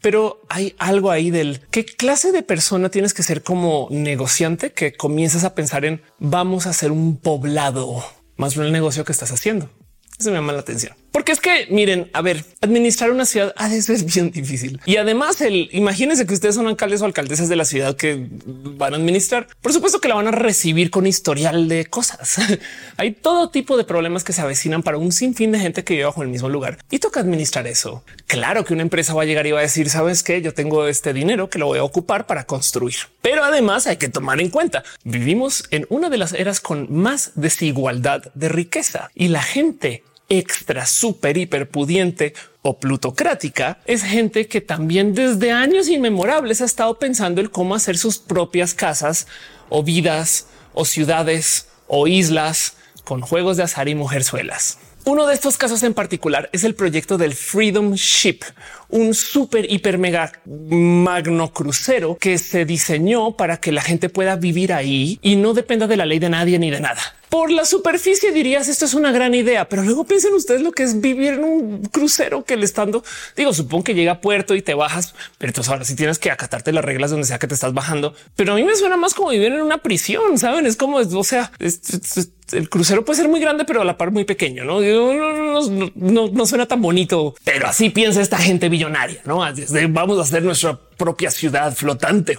pero 0.00 0.42
hay 0.48 0.74
algo 0.78 1.10
ahí 1.10 1.30
del 1.30 1.60
qué 1.70 1.84
clase 1.84 2.32
de 2.32 2.42
persona 2.42 2.90
tienes 2.90 3.14
que 3.14 3.22
ser 3.22 3.42
como 3.42 3.88
negociante 3.90 4.72
que 4.72 4.92
comienzas 4.94 5.44
a 5.44 5.54
pensar 5.54 5.84
en 5.84 6.02
vamos 6.18 6.66
a 6.66 6.70
hacer 6.70 6.90
un 6.92 7.18
poblado 7.18 8.02
más 8.40 8.54
bien 8.54 8.66
el 8.66 8.72
negocio 8.72 9.04
que 9.04 9.12
estás 9.12 9.32
haciendo. 9.32 9.68
Eso 10.18 10.30
me 10.30 10.36
llama 10.36 10.54
la 10.54 10.60
atención. 10.60 10.94
Porque 11.12 11.32
es 11.32 11.40
que 11.40 11.66
miren, 11.70 12.10
a 12.12 12.22
ver, 12.22 12.44
administrar 12.60 13.10
una 13.10 13.26
ciudad 13.26 13.52
a 13.56 13.68
veces 13.68 13.88
es 13.90 14.14
bien 14.14 14.30
difícil. 14.30 14.80
Y 14.86 14.96
además, 14.96 15.40
el 15.40 15.68
imagínense 15.72 16.26
que 16.26 16.34
ustedes 16.34 16.54
son 16.54 16.66
alcaldes 16.66 17.02
o 17.02 17.04
alcaldesas 17.04 17.48
de 17.48 17.56
la 17.56 17.64
ciudad 17.64 17.96
que 17.96 18.26
van 18.44 18.94
a 18.94 18.96
administrar. 18.96 19.48
Por 19.60 19.72
supuesto 19.72 20.00
que 20.00 20.08
la 20.08 20.14
van 20.14 20.28
a 20.28 20.32
recibir 20.32 20.90
con 20.90 21.06
historial 21.06 21.68
de 21.68 21.86
cosas. 21.86 22.36
Hay 22.96 23.12
todo 23.12 23.50
tipo 23.50 23.76
de 23.76 23.84
problemas 23.84 24.24
que 24.24 24.32
se 24.32 24.40
avecinan 24.40 24.82
para 24.82 24.98
un 24.98 25.12
sinfín 25.12 25.52
de 25.52 25.58
gente 25.58 25.84
que 25.84 25.94
vive 25.94 26.04
bajo 26.04 26.22
el 26.22 26.28
mismo 26.28 26.48
lugar 26.48 26.78
y 26.90 26.98
toca 26.98 27.20
administrar 27.20 27.66
eso. 27.66 28.04
Claro 28.26 28.64
que 28.64 28.74
una 28.74 28.82
empresa 28.82 29.14
va 29.14 29.22
a 29.22 29.26
llegar 29.26 29.46
y 29.46 29.52
va 29.52 29.60
a 29.60 29.62
decir, 29.62 29.90
sabes 29.90 30.22
que 30.22 30.42
yo 30.42 30.54
tengo 30.54 30.86
este 30.86 31.12
dinero 31.12 31.50
que 31.50 31.58
lo 31.58 31.66
voy 31.66 31.78
a 31.78 31.84
ocupar 31.84 32.26
para 32.26 32.44
construir. 32.44 32.96
Pero 33.22 33.44
además 33.44 33.86
hay 33.86 33.96
que 33.96 34.08
tomar 34.08 34.40
en 34.40 34.50
cuenta 34.50 34.84
vivimos 35.04 35.64
en 35.70 35.86
una 35.88 36.08
de 36.08 36.18
las 36.18 36.32
eras 36.32 36.60
con 36.60 36.92
más 36.92 37.32
desigualdad 37.34 38.22
de 38.34 38.48
riqueza 38.48 39.10
y 39.14 39.28
la 39.28 39.42
gente 39.42 40.02
extra, 40.30 40.86
súper, 40.86 41.36
hiper 41.36 41.68
pudiente 41.68 42.32
o 42.62 42.78
plutocrática 42.78 43.78
es 43.84 44.02
gente 44.02 44.46
que 44.46 44.60
también 44.60 45.12
desde 45.14 45.52
años 45.52 45.88
inmemorables 45.88 46.62
ha 46.62 46.64
estado 46.64 46.98
pensando 46.98 47.40
en 47.40 47.48
cómo 47.48 47.74
hacer 47.74 47.98
sus 47.98 48.18
propias 48.18 48.72
casas 48.72 49.26
o 49.68 49.82
vidas 49.82 50.46
o 50.72 50.84
ciudades 50.84 51.68
o 51.88 52.06
islas 52.06 52.74
con 53.04 53.20
juegos 53.20 53.56
de 53.56 53.64
azar 53.64 53.88
y 53.88 53.94
mujerzuelas. 53.94 54.78
Uno 55.04 55.26
de 55.26 55.34
estos 55.34 55.56
casos 55.56 55.82
en 55.82 55.94
particular 55.94 56.48
es 56.52 56.62
el 56.62 56.74
proyecto 56.74 57.18
del 57.18 57.34
Freedom 57.34 57.94
Ship, 57.94 58.40
un 58.90 59.14
súper 59.14 59.70
hiper 59.70 59.98
mega 59.98 60.32
magno 60.46 61.52
crucero 61.52 62.16
que 62.18 62.38
se 62.38 62.64
diseñó 62.64 63.36
para 63.36 63.58
que 63.58 63.72
la 63.72 63.82
gente 63.82 64.08
pueda 64.08 64.36
vivir 64.36 64.72
ahí 64.72 65.18
y 65.22 65.36
no 65.36 65.54
dependa 65.54 65.86
de 65.86 65.96
la 65.96 66.06
ley 66.06 66.18
de 66.18 66.30
nadie 66.30 66.58
ni 66.58 66.70
de 66.70 66.80
nada. 66.80 67.00
Por 67.28 67.52
la 67.52 67.64
superficie 67.64 68.32
dirías 68.32 68.66
esto 68.66 68.84
es 68.84 68.94
una 68.94 69.12
gran 69.12 69.34
idea, 69.34 69.68
pero 69.68 69.82
luego 69.82 70.04
piensen 70.04 70.34
ustedes 70.34 70.62
lo 70.62 70.72
que 70.72 70.82
es 70.82 71.00
vivir 71.00 71.34
en 71.34 71.44
un 71.44 71.82
crucero 71.84 72.44
que 72.44 72.54
el 72.54 72.64
estando 72.64 73.04
digo, 73.36 73.52
supongo 73.52 73.84
que 73.84 73.94
llega 73.94 74.12
a 74.12 74.20
puerto 74.20 74.56
y 74.56 74.62
te 74.62 74.74
bajas, 74.74 75.14
pero 75.38 75.50
entonces 75.50 75.70
ahora 75.70 75.84
sí 75.84 75.94
tienes 75.94 76.18
que 76.18 76.32
acatarte 76.32 76.72
las 76.72 76.84
reglas 76.84 77.12
donde 77.12 77.26
sea 77.26 77.38
que 77.38 77.46
te 77.46 77.54
estás 77.54 77.72
bajando. 77.72 78.14
Pero 78.34 78.54
a 78.54 78.56
mí 78.56 78.64
me 78.64 78.74
suena 78.74 78.96
más 78.96 79.14
como 79.14 79.30
vivir 79.30 79.52
en 79.52 79.62
una 79.62 79.78
prisión, 79.78 80.38
saben? 80.38 80.66
Es 80.66 80.76
como, 80.76 80.96
o 80.96 81.24
sea, 81.24 81.52
el 82.52 82.68
crucero 82.68 83.04
puede 83.04 83.18
ser 83.18 83.28
muy 83.28 83.40
grande, 83.40 83.64
pero 83.64 83.82
a 83.82 83.84
la 83.84 83.96
par 83.96 84.10
muy 84.10 84.24
pequeño, 84.24 84.64
no, 84.64 84.80
no, 84.80 86.28
no 86.28 86.46
suena 86.46 86.66
tan 86.66 86.82
bonito, 86.82 87.34
pero 87.44 87.66
así 87.66 87.90
piensa 87.90 88.20
esta 88.20 88.38
gente 88.38 88.68
millonaria, 88.80 89.20
no 89.24 89.42
vamos 89.90 90.18
a 90.18 90.22
hacer 90.22 90.42
nuestra 90.42 90.78
propia 90.96 91.30
ciudad 91.30 91.74
flotante 91.74 92.38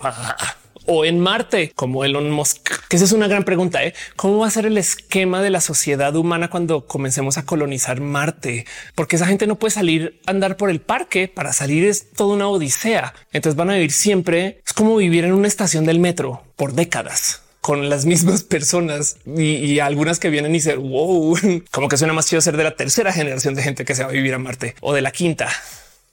o 0.87 1.05
en 1.05 1.19
Marte, 1.19 1.71
como 1.75 2.03
Elon 2.03 2.31
Musk, 2.31 2.87
que 2.89 2.95
esa 2.95 3.05
es 3.05 3.11
una 3.11 3.27
gran 3.27 3.43
pregunta. 3.43 3.83
¿eh? 3.83 3.93
¿Cómo 4.15 4.39
va 4.39 4.47
a 4.47 4.51
ser 4.51 4.65
el 4.65 4.79
esquema 4.79 5.41
de 5.43 5.51
la 5.51 5.61
sociedad 5.61 6.15
humana 6.15 6.49
cuando 6.49 6.87
comencemos 6.87 7.37
a 7.37 7.45
colonizar 7.45 8.01
Marte? 8.01 8.65
Porque 8.95 9.17
esa 9.17 9.27
gente 9.27 9.45
no 9.45 9.59
puede 9.59 9.71
salir 9.71 10.19
a 10.25 10.31
andar 10.31 10.57
por 10.57 10.71
el 10.71 10.81
parque. 10.81 11.27
Para 11.27 11.53
salir 11.53 11.85
es 11.85 12.11
toda 12.11 12.33
una 12.33 12.47
odisea. 12.47 13.13
Entonces 13.31 13.55
van 13.55 13.69
a 13.69 13.75
vivir 13.75 13.91
siempre. 13.91 14.59
Es 14.65 14.73
como 14.73 14.95
vivir 14.97 15.23
en 15.23 15.33
una 15.33 15.47
estación 15.47 15.85
del 15.85 15.99
metro 15.99 16.43
por 16.55 16.73
décadas 16.73 17.43
con 17.61 17.89
las 17.89 18.05
mismas 18.11 18.43
personas 18.43 19.17
y, 19.25 19.79
algunas 19.79 20.19
que 20.19 20.29
vienen 20.29 20.55
y 20.55 20.59
ser 20.59 20.79
wow, 20.79 21.37
como 21.71 21.87
que 21.87 21.97
suena 21.97 22.13
más 22.13 22.25
chido 22.25 22.41
ser 22.41 22.57
de 22.57 22.63
la 22.63 22.75
tercera 22.75 23.13
generación 23.13 23.55
de 23.55 23.63
gente 23.63 23.85
que 23.85 23.95
se 23.95 24.03
va 24.03 24.09
a 24.09 24.13
vivir 24.13 24.33
a 24.33 24.39
Marte 24.39 24.75
o 24.81 24.93
de 24.93 25.01
la 25.01 25.11
quinta. 25.11 25.47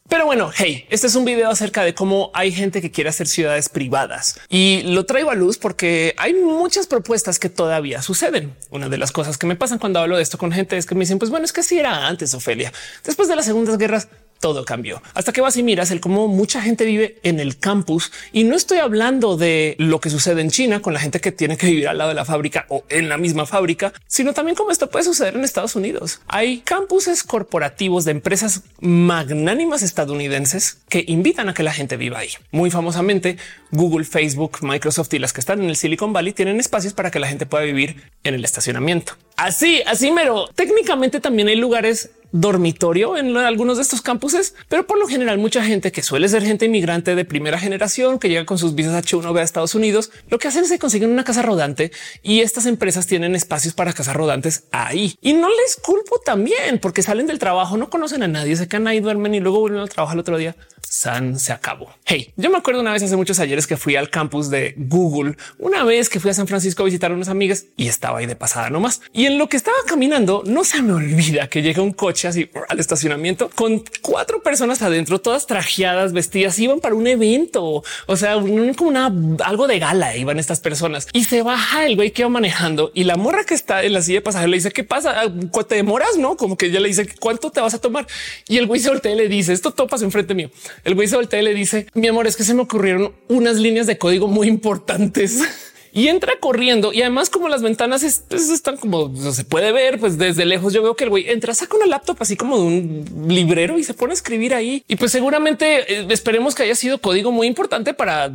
Pero 0.09 0.25
bueno, 0.25 0.51
hey, 0.57 0.87
este 0.89 1.07
es 1.07 1.15
un 1.17 1.27
video 1.27 1.51
acerca 1.51 1.85
de 1.85 1.95
cómo 1.95 2.31
hay 2.33 2.51
gente 2.51 2.81
que 2.81 2.91
quiere 2.91 3.11
hacer 3.11 3.27
ciudades 3.27 3.69
privadas 3.69 4.41
y 4.49 4.81
lo 4.85 5.05
traigo 5.05 5.31
a 5.31 5.35
luz 5.35 5.59
porque 5.59 6.15
hay 6.17 6.33
muchas 6.33 6.87
propuestas 6.87 7.39
que 7.39 7.51
todavía 7.51 8.01
suceden. 8.01 8.57
Una 8.71 8.89
de 8.89 8.97
las 8.97 9.13
cosas 9.13 9.37
que 9.37 9.47
me 9.47 9.55
pasan 9.55 9.79
cuando 9.79 10.01
hablo 10.01 10.17
de 10.17 10.23
esto 10.23 10.39
con 10.39 10.51
gente 10.51 10.79
es 10.79 10.87
que 10.87 10.95
me 10.95 11.01
dicen, 11.01 11.19
pues 11.19 11.31
bueno, 11.31 11.45
es 11.45 11.53
que 11.53 11.63
si 11.63 11.79
era 11.79 12.07
antes, 12.07 12.33
Ofelia. 12.33 12.73
Después 13.05 13.29
de 13.29 13.37
las 13.37 13.45
segundas 13.45 13.77
guerras, 13.77 14.09
todo 14.41 14.65
cambió. 14.65 15.03
Hasta 15.15 15.33
que 15.33 15.41
vas 15.41 15.57
y 15.57 15.63
miras 15.63 15.91
el 15.91 16.01
cómo 16.01 16.29
mucha 16.29 16.63
gente 16.63 16.85
vive 16.85 17.19
en 17.23 17.41
el 17.41 17.59
campus 17.59 18.13
y 18.33 18.45
no 18.45 18.57
estoy 18.57 18.79
hablando 18.79 19.37
de 19.37 19.77
lo 19.79 20.01
que 20.01 20.11
sucede 20.11 20.41
en 20.41 20.51
China 20.51 20.81
con 20.81 20.95
la 20.95 21.01
gente 21.01 21.21
que 21.21 21.33
tiene 21.33 21.57
que 21.57 21.67
vivir 21.67 21.89
al 21.89 21.99
lado 21.99 22.11
de 22.11 22.15
la 22.15 22.25
fábrica 22.25 22.67
o 22.69 22.85
en 22.89 23.09
la 23.09 23.19
misma 23.19 23.47
fábrica, 23.47 23.93
sino 24.07 24.33
también 24.33 24.57
cómo 24.57 24.71
esto 24.71 24.91
puede 24.91 25.05
suceder 25.05 25.37
en 25.37 25.45
Estados 25.45 25.77
Unidos. 25.77 26.21
Hay 26.29 26.61
campuses 26.61 27.23
corporativos 27.25 28.05
de 28.05 28.13
empresas 28.13 28.63
magnánimas 28.81 29.83
estadounidenses 29.83 30.79
que 30.89 31.05
invitan 31.07 31.49
a 31.49 31.55
que 31.55 31.63
la 31.63 31.73
gente 31.73 31.97
viva 31.97 32.19
ahí. 32.19 32.31
Muy 32.51 32.71
famosamente, 32.71 33.37
Google, 33.71 34.05
Facebook, 34.05 34.59
Microsoft 34.63 35.13
y 35.15 35.19
las 35.19 35.33
que 35.33 35.41
están 35.41 35.63
en 35.63 35.69
el 35.69 35.77
Silicon 35.77 36.13
Valley 36.13 36.33
tienen 36.33 36.61
espacios 36.61 36.95
para 36.95 37.11
que 37.11 37.19
la 37.19 37.29
gente 37.29 37.47
pueda 37.47 37.65
vivir 37.65 38.03
en 38.25 38.35
el 38.35 38.45
estacionamiento. 38.45 39.15
Así, 39.37 39.83
así 39.87 40.11
mero. 40.11 40.49
Técnicamente 40.55 41.21
también 41.21 41.49
hay 41.49 41.57
lugares 41.57 42.11
dormitorio 42.33 43.17
en 43.17 43.37
algunos 43.37 43.77
de 43.77 43.83
estos 43.83 44.03
campuses, 44.03 44.55
pero 44.69 44.87
por 44.87 44.99
lo 44.99 45.07
general 45.07 45.39
mucha 45.39 45.65
gente 45.65 45.93
que 45.93 46.03
suele 46.03 46.29
ser 46.29 46.43
gente 46.43 46.67
inmigrante 46.67 47.15
de 47.15 47.25
primera 47.25 47.59
generación 47.59 48.19
que 48.19 48.29
llega 48.29 48.47
con 48.47 48.59
sus 48.59 48.75
visas 48.75 48.95
H1B 49.05 49.39
a 49.39 49.43
Estados 49.43 49.75
Unidos, 49.75 50.11
lo 50.29 50.39
que 50.39 50.49
hacen 50.49 50.65
es 50.65 50.71
que 50.71 50.79
consiguen 50.79 51.11
una 51.11 51.25
casa 51.25 51.43
rodante 51.43 51.93
y 52.23 52.41
estas 52.41 52.67
empresas 52.67 53.07
tienen 53.07 53.35
espacios 53.35 53.75
para 53.75 53.93
casas 53.93 54.17
rodantes 54.17 54.65
ahí. 54.73 55.17
Y 55.21 55.33
no 55.33 55.49
les 55.49 55.77
culpo 55.77 56.21
también 56.25 56.79
porque 56.81 57.03
salen 57.03 57.27
del 57.27 57.39
trabajo, 57.39 57.77
no 57.77 57.91
conocen 57.91 58.23
a 58.23 58.29
nadie, 58.29 58.57
se 58.57 58.69
quedan 58.69 58.89
ahí, 58.89 59.01
duermen 59.01 59.35
y 59.35 59.41
luego 59.41 59.61
vuelven 59.61 59.81
al 59.81 59.89
trabajo 59.89 60.15
el 60.15 60.21
otro 60.21 60.37
día. 60.37 60.57
San 60.89 61.39
se 61.39 61.53
acabó. 61.53 61.91
Hey, 62.07 62.33
yo 62.37 62.51
me 62.51 62.57
acuerdo 62.57 62.81
una 62.81 62.93
vez 62.93 63.03
hace 63.03 63.17
muchos 63.17 63.39
ayeres 63.41 63.67
que 63.67 63.77
fui 63.77 63.97
al 63.97 64.09
campus 64.09 64.49
de 64.49 64.75
Google, 64.77 65.37
una 65.59 65.85
vez 65.85 66.09
que 66.09 66.19
fui 66.19 66.31
a 66.31 66.35
San 66.35 66.47
Francisco 66.47 66.83
a 66.83 66.87
visitar 66.87 67.11
a 67.11 67.15
unas 67.15 67.29
amigas 67.29 67.67
y 67.77 67.89
estaba 67.89 68.19
ahí 68.21 68.27
de 68.27 68.37
pasada 68.37 68.71
nomás. 68.71 69.03
Y 69.13 69.27
en 69.27 69.37
lo 69.39 69.49
que 69.49 69.59
estaba 69.59 69.77
caminando, 69.87 70.43
no 70.47 70.65
se 70.65 70.81
me 70.81 70.93
olvida 70.95 71.49
que 71.49 71.61
llega 71.61 71.83
un 71.83 71.93
coche 71.93 72.29
así 72.29 72.51
al 72.69 72.81
estacionamiento 72.81 73.51
con 73.55 73.85
cuatro 74.01 74.43
personas 74.43 74.81
adentro, 74.83 75.21
todas 75.21 75.47
trajeadas, 75.47 76.13
vestidas, 76.13 76.59
iban 76.59 76.81
para 76.81 76.95
un 76.95 77.07
evento. 77.07 77.83
O 78.07 78.17
sea, 78.17 78.35
como 78.35 78.89
una 78.89 79.13
algo 79.45 79.67
de 79.67 79.79
gala 79.79 80.17
iban 80.17 80.39
estas 80.39 80.61
personas 80.61 81.07
y 81.13 81.25
se 81.25 81.43
baja 81.43 81.87
el 81.87 81.97
güey 81.97 82.13
que 82.13 82.23
va 82.23 82.31
manejando 82.31 82.91
y 82.95 83.05
la 83.05 83.17
morra 83.17 83.45
que 83.45 83.55
está 83.55 83.83
en 83.83 83.93
la 83.93 84.01
silla 84.01 84.19
de 84.19 84.23
pasajeros 84.23 84.51
le 84.51 84.57
dice 84.57 84.71
qué 84.71 84.85
pasa, 84.85 85.21
ah, 85.21 85.65
te 85.65 85.75
demoras, 85.75 86.17
no 86.17 86.37
como 86.37 86.57
que 86.57 86.67
ella 86.67 86.81
le 86.81 86.89
dice 86.89 87.07
cuánto 87.21 87.51
te 87.51 87.61
vas 87.61 87.75
a 87.75 87.81
tomar 87.81 88.07
y 88.47 88.57
el 88.57 88.67
güey 88.67 88.81
se 88.81 88.89
voltea 88.89 89.13
y 89.13 89.17
le 89.17 89.29
dice 89.29 89.53
esto 89.53 89.73
topas 89.73 90.03
enfrente 90.03 90.35
mío. 90.35 90.51
El 90.85 90.95
güey 90.95 91.09
se 91.09 91.17
voltea 91.17 91.41
y 91.41 91.45
le 91.45 91.55
dice 91.55 91.87
mi 91.95 92.09
amor, 92.09 92.27
es 92.27 92.37
que 92.37 92.45
se 92.45 92.55
me 92.55 92.63
ocurrieron 92.63 93.13
unas 93.29 93.57
líneas 93.57 93.87
de 93.87 93.99
código 93.99 94.29
muy 94.29 94.49
importantes. 94.49 95.43
y 95.93 96.09
entra 96.09 96.35
corriendo. 96.39 96.93
Y 96.93 97.03
además, 97.03 97.31
como 97.31 97.49
las 97.49 97.63
ventanas 97.63 98.03
están 98.03 98.77
como 98.77 99.15
se 99.33 99.45
puede 99.45 99.73
ver, 99.73 99.99
pues 99.99 100.19
desde 100.19 100.45
lejos 100.45 100.73
yo 100.73 100.83
veo 100.83 100.97
que 100.97 101.05
el 101.05 101.11
güey 101.11 101.29
entra, 101.29 101.55
saca 101.55 101.77
una 101.77 101.87
laptop 101.87 102.17
así 102.21 102.37
como 102.37 102.59
de 102.59 102.63
un 102.63 103.27
librero 103.29 103.79
y 103.79 103.85
se 103.85 103.95
pone 103.95 104.13
a 104.13 104.15
escribir 104.15 104.55
ahí. 104.55 104.85
Y 104.87 104.97
pues 104.97 105.13
seguramente 105.13 105.93
eh, 105.93 106.07
esperemos 106.11 106.55
que 106.55 106.65
haya 106.65 106.75
sido 106.75 106.99
código 106.99 107.33
muy 107.33 107.47
importante 107.47 107.95
para 107.95 108.33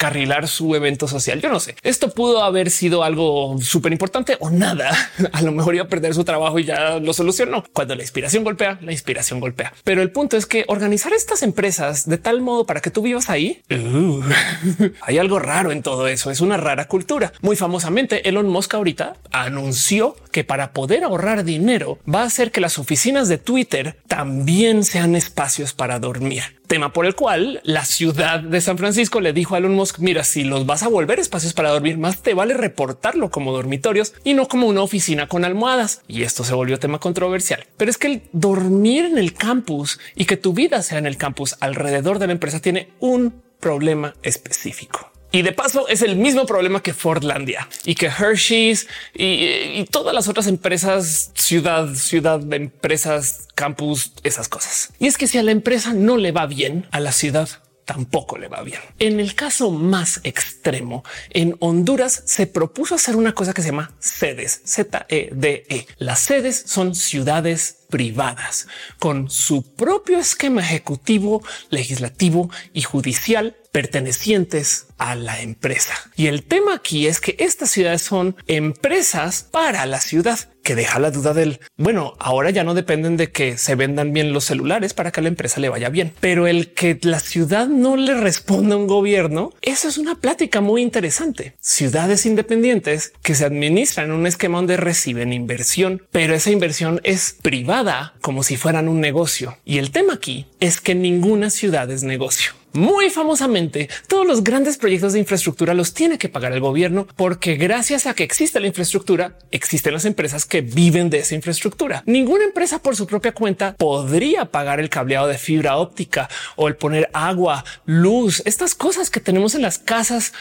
carrilar 0.00 0.48
su 0.48 0.74
evento 0.74 1.06
social. 1.06 1.42
Yo 1.42 1.50
no 1.50 1.60
sé. 1.60 1.76
Esto 1.82 2.14
pudo 2.14 2.42
haber 2.42 2.70
sido 2.70 3.04
algo 3.04 3.58
súper 3.60 3.92
importante 3.92 4.38
o 4.40 4.48
nada. 4.48 4.90
A 5.32 5.42
lo 5.42 5.52
mejor 5.52 5.74
iba 5.74 5.84
a 5.84 5.88
perder 5.88 6.14
su 6.14 6.24
trabajo 6.24 6.58
y 6.58 6.64
ya 6.64 6.98
lo 6.98 7.12
solucionó. 7.12 7.64
Cuando 7.74 7.94
la 7.94 8.02
inspiración 8.02 8.42
golpea, 8.42 8.78
la 8.80 8.92
inspiración 8.92 9.40
golpea. 9.40 9.74
Pero 9.84 10.00
el 10.00 10.10
punto 10.10 10.38
es 10.38 10.46
que 10.46 10.64
organizar 10.68 11.12
estas 11.12 11.42
empresas 11.42 12.08
de 12.08 12.16
tal 12.16 12.40
modo 12.40 12.64
para 12.64 12.80
que 12.80 12.90
tú 12.90 13.02
vivas 13.02 13.28
ahí, 13.28 13.60
uh, 13.70 14.22
hay 15.02 15.18
algo 15.18 15.38
raro 15.38 15.70
en 15.70 15.82
todo 15.82 16.08
eso. 16.08 16.30
Es 16.30 16.40
una 16.40 16.56
rara 16.56 16.88
cultura. 16.88 17.34
Muy 17.42 17.56
famosamente, 17.56 18.26
Elon 18.26 18.48
Musk 18.48 18.72
ahorita 18.72 19.18
anunció 19.32 20.16
que 20.30 20.44
para 20.44 20.72
poder 20.72 21.04
ahorrar 21.04 21.44
dinero 21.44 21.98
va 22.12 22.22
a 22.22 22.26
hacer 22.26 22.52
que 22.52 22.60
las 22.60 22.78
oficinas 22.78 23.28
de 23.28 23.38
Twitter 23.38 23.96
también 24.06 24.84
sean 24.84 25.16
espacios 25.16 25.72
para 25.72 25.98
dormir 25.98 26.60
tema 26.70 26.92
por 26.92 27.04
el 27.04 27.16
cual 27.16 27.60
la 27.64 27.84
ciudad 27.84 28.38
de 28.38 28.60
San 28.60 28.78
Francisco 28.78 29.20
le 29.20 29.32
dijo 29.32 29.56
a 29.56 29.58
Elon 29.58 29.74
Musk, 29.74 29.98
mira, 29.98 30.22
si 30.22 30.44
los 30.44 30.66
vas 30.66 30.84
a 30.84 30.88
volver 30.88 31.18
espacios 31.18 31.52
para 31.52 31.70
dormir, 31.70 31.98
más 31.98 32.22
te 32.22 32.32
vale 32.32 32.54
reportarlo 32.54 33.28
como 33.28 33.50
dormitorios 33.50 34.14
y 34.22 34.34
no 34.34 34.46
como 34.46 34.68
una 34.68 34.82
oficina 34.82 35.26
con 35.26 35.44
almohadas. 35.44 36.02
Y 36.06 36.22
esto 36.22 36.44
se 36.44 36.54
volvió 36.54 36.78
tema 36.78 37.00
controversial. 37.00 37.66
Pero 37.76 37.90
es 37.90 37.98
que 37.98 38.06
el 38.06 38.22
dormir 38.30 39.04
en 39.06 39.18
el 39.18 39.34
campus 39.34 39.98
y 40.14 40.26
que 40.26 40.36
tu 40.36 40.52
vida 40.52 40.80
sea 40.82 40.98
en 40.98 41.06
el 41.06 41.16
campus 41.16 41.56
alrededor 41.58 42.20
de 42.20 42.28
la 42.28 42.34
empresa 42.34 42.60
tiene 42.60 42.90
un 43.00 43.42
problema 43.58 44.14
específico. 44.22 45.09
Y 45.32 45.42
de 45.42 45.52
paso 45.52 45.86
es 45.88 46.02
el 46.02 46.16
mismo 46.16 46.44
problema 46.44 46.82
que 46.82 46.92
Fordlandia 46.92 47.68
y 47.84 47.94
que 47.94 48.06
Hershey's 48.06 48.88
y, 49.14 49.84
todas 49.90 50.14
las 50.14 50.28
otras 50.28 50.46
empresas, 50.46 51.30
ciudad, 51.34 51.94
ciudad, 51.94 52.40
empresas, 52.52 53.48
campus, 53.54 54.12
esas 54.24 54.48
cosas. 54.48 54.92
Y 54.98 55.06
es 55.06 55.16
que 55.16 55.26
si 55.26 55.38
a 55.38 55.42
la 55.42 55.52
empresa 55.52 55.92
no 55.94 56.16
le 56.16 56.32
va 56.32 56.46
bien, 56.46 56.86
a 56.90 57.00
la 57.00 57.12
ciudad 57.12 57.48
tampoco 57.92 58.38
le 58.38 58.46
va 58.46 58.62
bien. 58.62 58.78
En 59.00 59.18
el 59.18 59.34
caso 59.34 59.72
más 59.72 60.20
extremo, 60.22 61.02
en 61.30 61.56
Honduras 61.58 62.22
se 62.24 62.46
propuso 62.46 62.94
hacer 62.94 63.16
una 63.16 63.32
cosa 63.32 63.52
que 63.52 63.62
se 63.62 63.70
llama 63.70 63.90
sedes, 63.98 64.62
Z-E-D-E. 64.64 65.66
-E. 65.68 65.86
Las 65.98 66.20
sedes 66.20 66.62
son 66.66 66.94
ciudades 66.94 67.78
privadas 67.88 68.68
con 69.00 69.28
su 69.28 69.74
propio 69.74 70.20
esquema 70.20 70.60
ejecutivo, 70.60 71.42
legislativo 71.70 72.48
y 72.72 72.82
judicial 72.82 73.56
pertenecientes 73.72 74.86
a 74.96 75.16
la 75.16 75.40
empresa. 75.40 75.94
Y 76.14 76.28
el 76.28 76.44
tema 76.44 76.74
aquí 76.76 77.08
es 77.08 77.20
que 77.20 77.34
estas 77.40 77.70
ciudades 77.72 78.02
son 78.02 78.36
empresas 78.46 79.42
para 79.42 79.84
la 79.86 80.00
ciudad 80.00 80.38
que 80.70 80.76
deja 80.76 81.00
la 81.00 81.10
duda 81.10 81.34
del 81.34 81.58
bueno, 81.76 82.14
ahora 82.20 82.50
ya 82.50 82.62
no 82.62 82.74
dependen 82.74 83.16
de 83.16 83.32
que 83.32 83.58
se 83.58 83.74
vendan 83.74 84.12
bien 84.12 84.32
los 84.32 84.44
celulares 84.44 84.94
para 84.94 85.10
que 85.10 85.20
la 85.20 85.26
empresa 85.26 85.58
le 85.58 85.68
vaya 85.68 85.88
bien, 85.88 86.12
pero 86.20 86.46
el 86.46 86.74
que 86.74 86.96
la 87.02 87.18
ciudad 87.18 87.66
no 87.66 87.96
le 87.96 88.14
responda 88.14 88.76
a 88.76 88.78
un 88.78 88.86
gobierno, 88.86 89.52
eso 89.62 89.88
es 89.88 89.98
una 89.98 90.14
plática 90.14 90.60
muy 90.60 90.82
interesante. 90.82 91.54
Ciudades 91.60 92.24
independientes 92.24 93.12
que 93.20 93.34
se 93.34 93.46
administran 93.46 94.10
en 94.10 94.12
un 94.12 94.28
esquema 94.28 94.58
donde 94.58 94.76
reciben 94.76 95.32
inversión, 95.32 96.06
pero 96.12 96.36
esa 96.36 96.52
inversión 96.52 97.00
es 97.02 97.34
privada 97.42 98.14
como 98.20 98.44
si 98.44 98.56
fueran 98.56 98.86
un 98.86 99.00
negocio. 99.00 99.58
Y 99.64 99.78
el 99.78 99.90
tema 99.90 100.14
aquí 100.14 100.46
es 100.60 100.80
que 100.80 100.94
ninguna 100.94 101.50
ciudad 101.50 101.90
es 101.90 102.04
negocio. 102.04 102.59
Muy 102.72 103.10
famosamente, 103.10 103.88
todos 104.06 104.24
los 104.24 104.44
grandes 104.44 104.76
proyectos 104.76 105.12
de 105.12 105.18
infraestructura 105.18 105.74
los 105.74 105.92
tiene 105.92 106.18
que 106.18 106.28
pagar 106.28 106.52
el 106.52 106.60
gobierno 106.60 107.08
porque 107.16 107.56
gracias 107.56 108.06
a 108.06 108.14
que 108.14 108.22
existe 108.22 108.60
la 108.60 108.68
infraestructura, 108.68 109.36
existen 109.50 109.92
las 109.92 110.04
empresas 110.04 110.46
que 110.46 110.60
viven 110.60 111.10
de 111.10 111.18
esa 111.18 111.34
infraestructura. 111.34 112.04
Ninguna 112.06 112.44
empresa 112.44 112.80
por 112.80 112.94
su 112.94 113.08
propia 113.08 113.32
cuenta 113.32 113.74
podría 113.74 114.44
pagar 114.44 114.78
el 114.78 114.88
cableado 114.88 115.26
de 115.26 115.36
fibra 115.36 115.78
óptica 115.78 116.28
o 116.54 116.68
el 116.68 116.76
poner 116.76 117.10
agua, 117.12 117.64
luz, 117.86 118.40
estas 118.44 118.76
cosas 118.76 119.10
que 119.10 119.18
tenemos 119.18 119.56
en 119.56 119.62
las 119.62 119.78
casas 119.78 120.32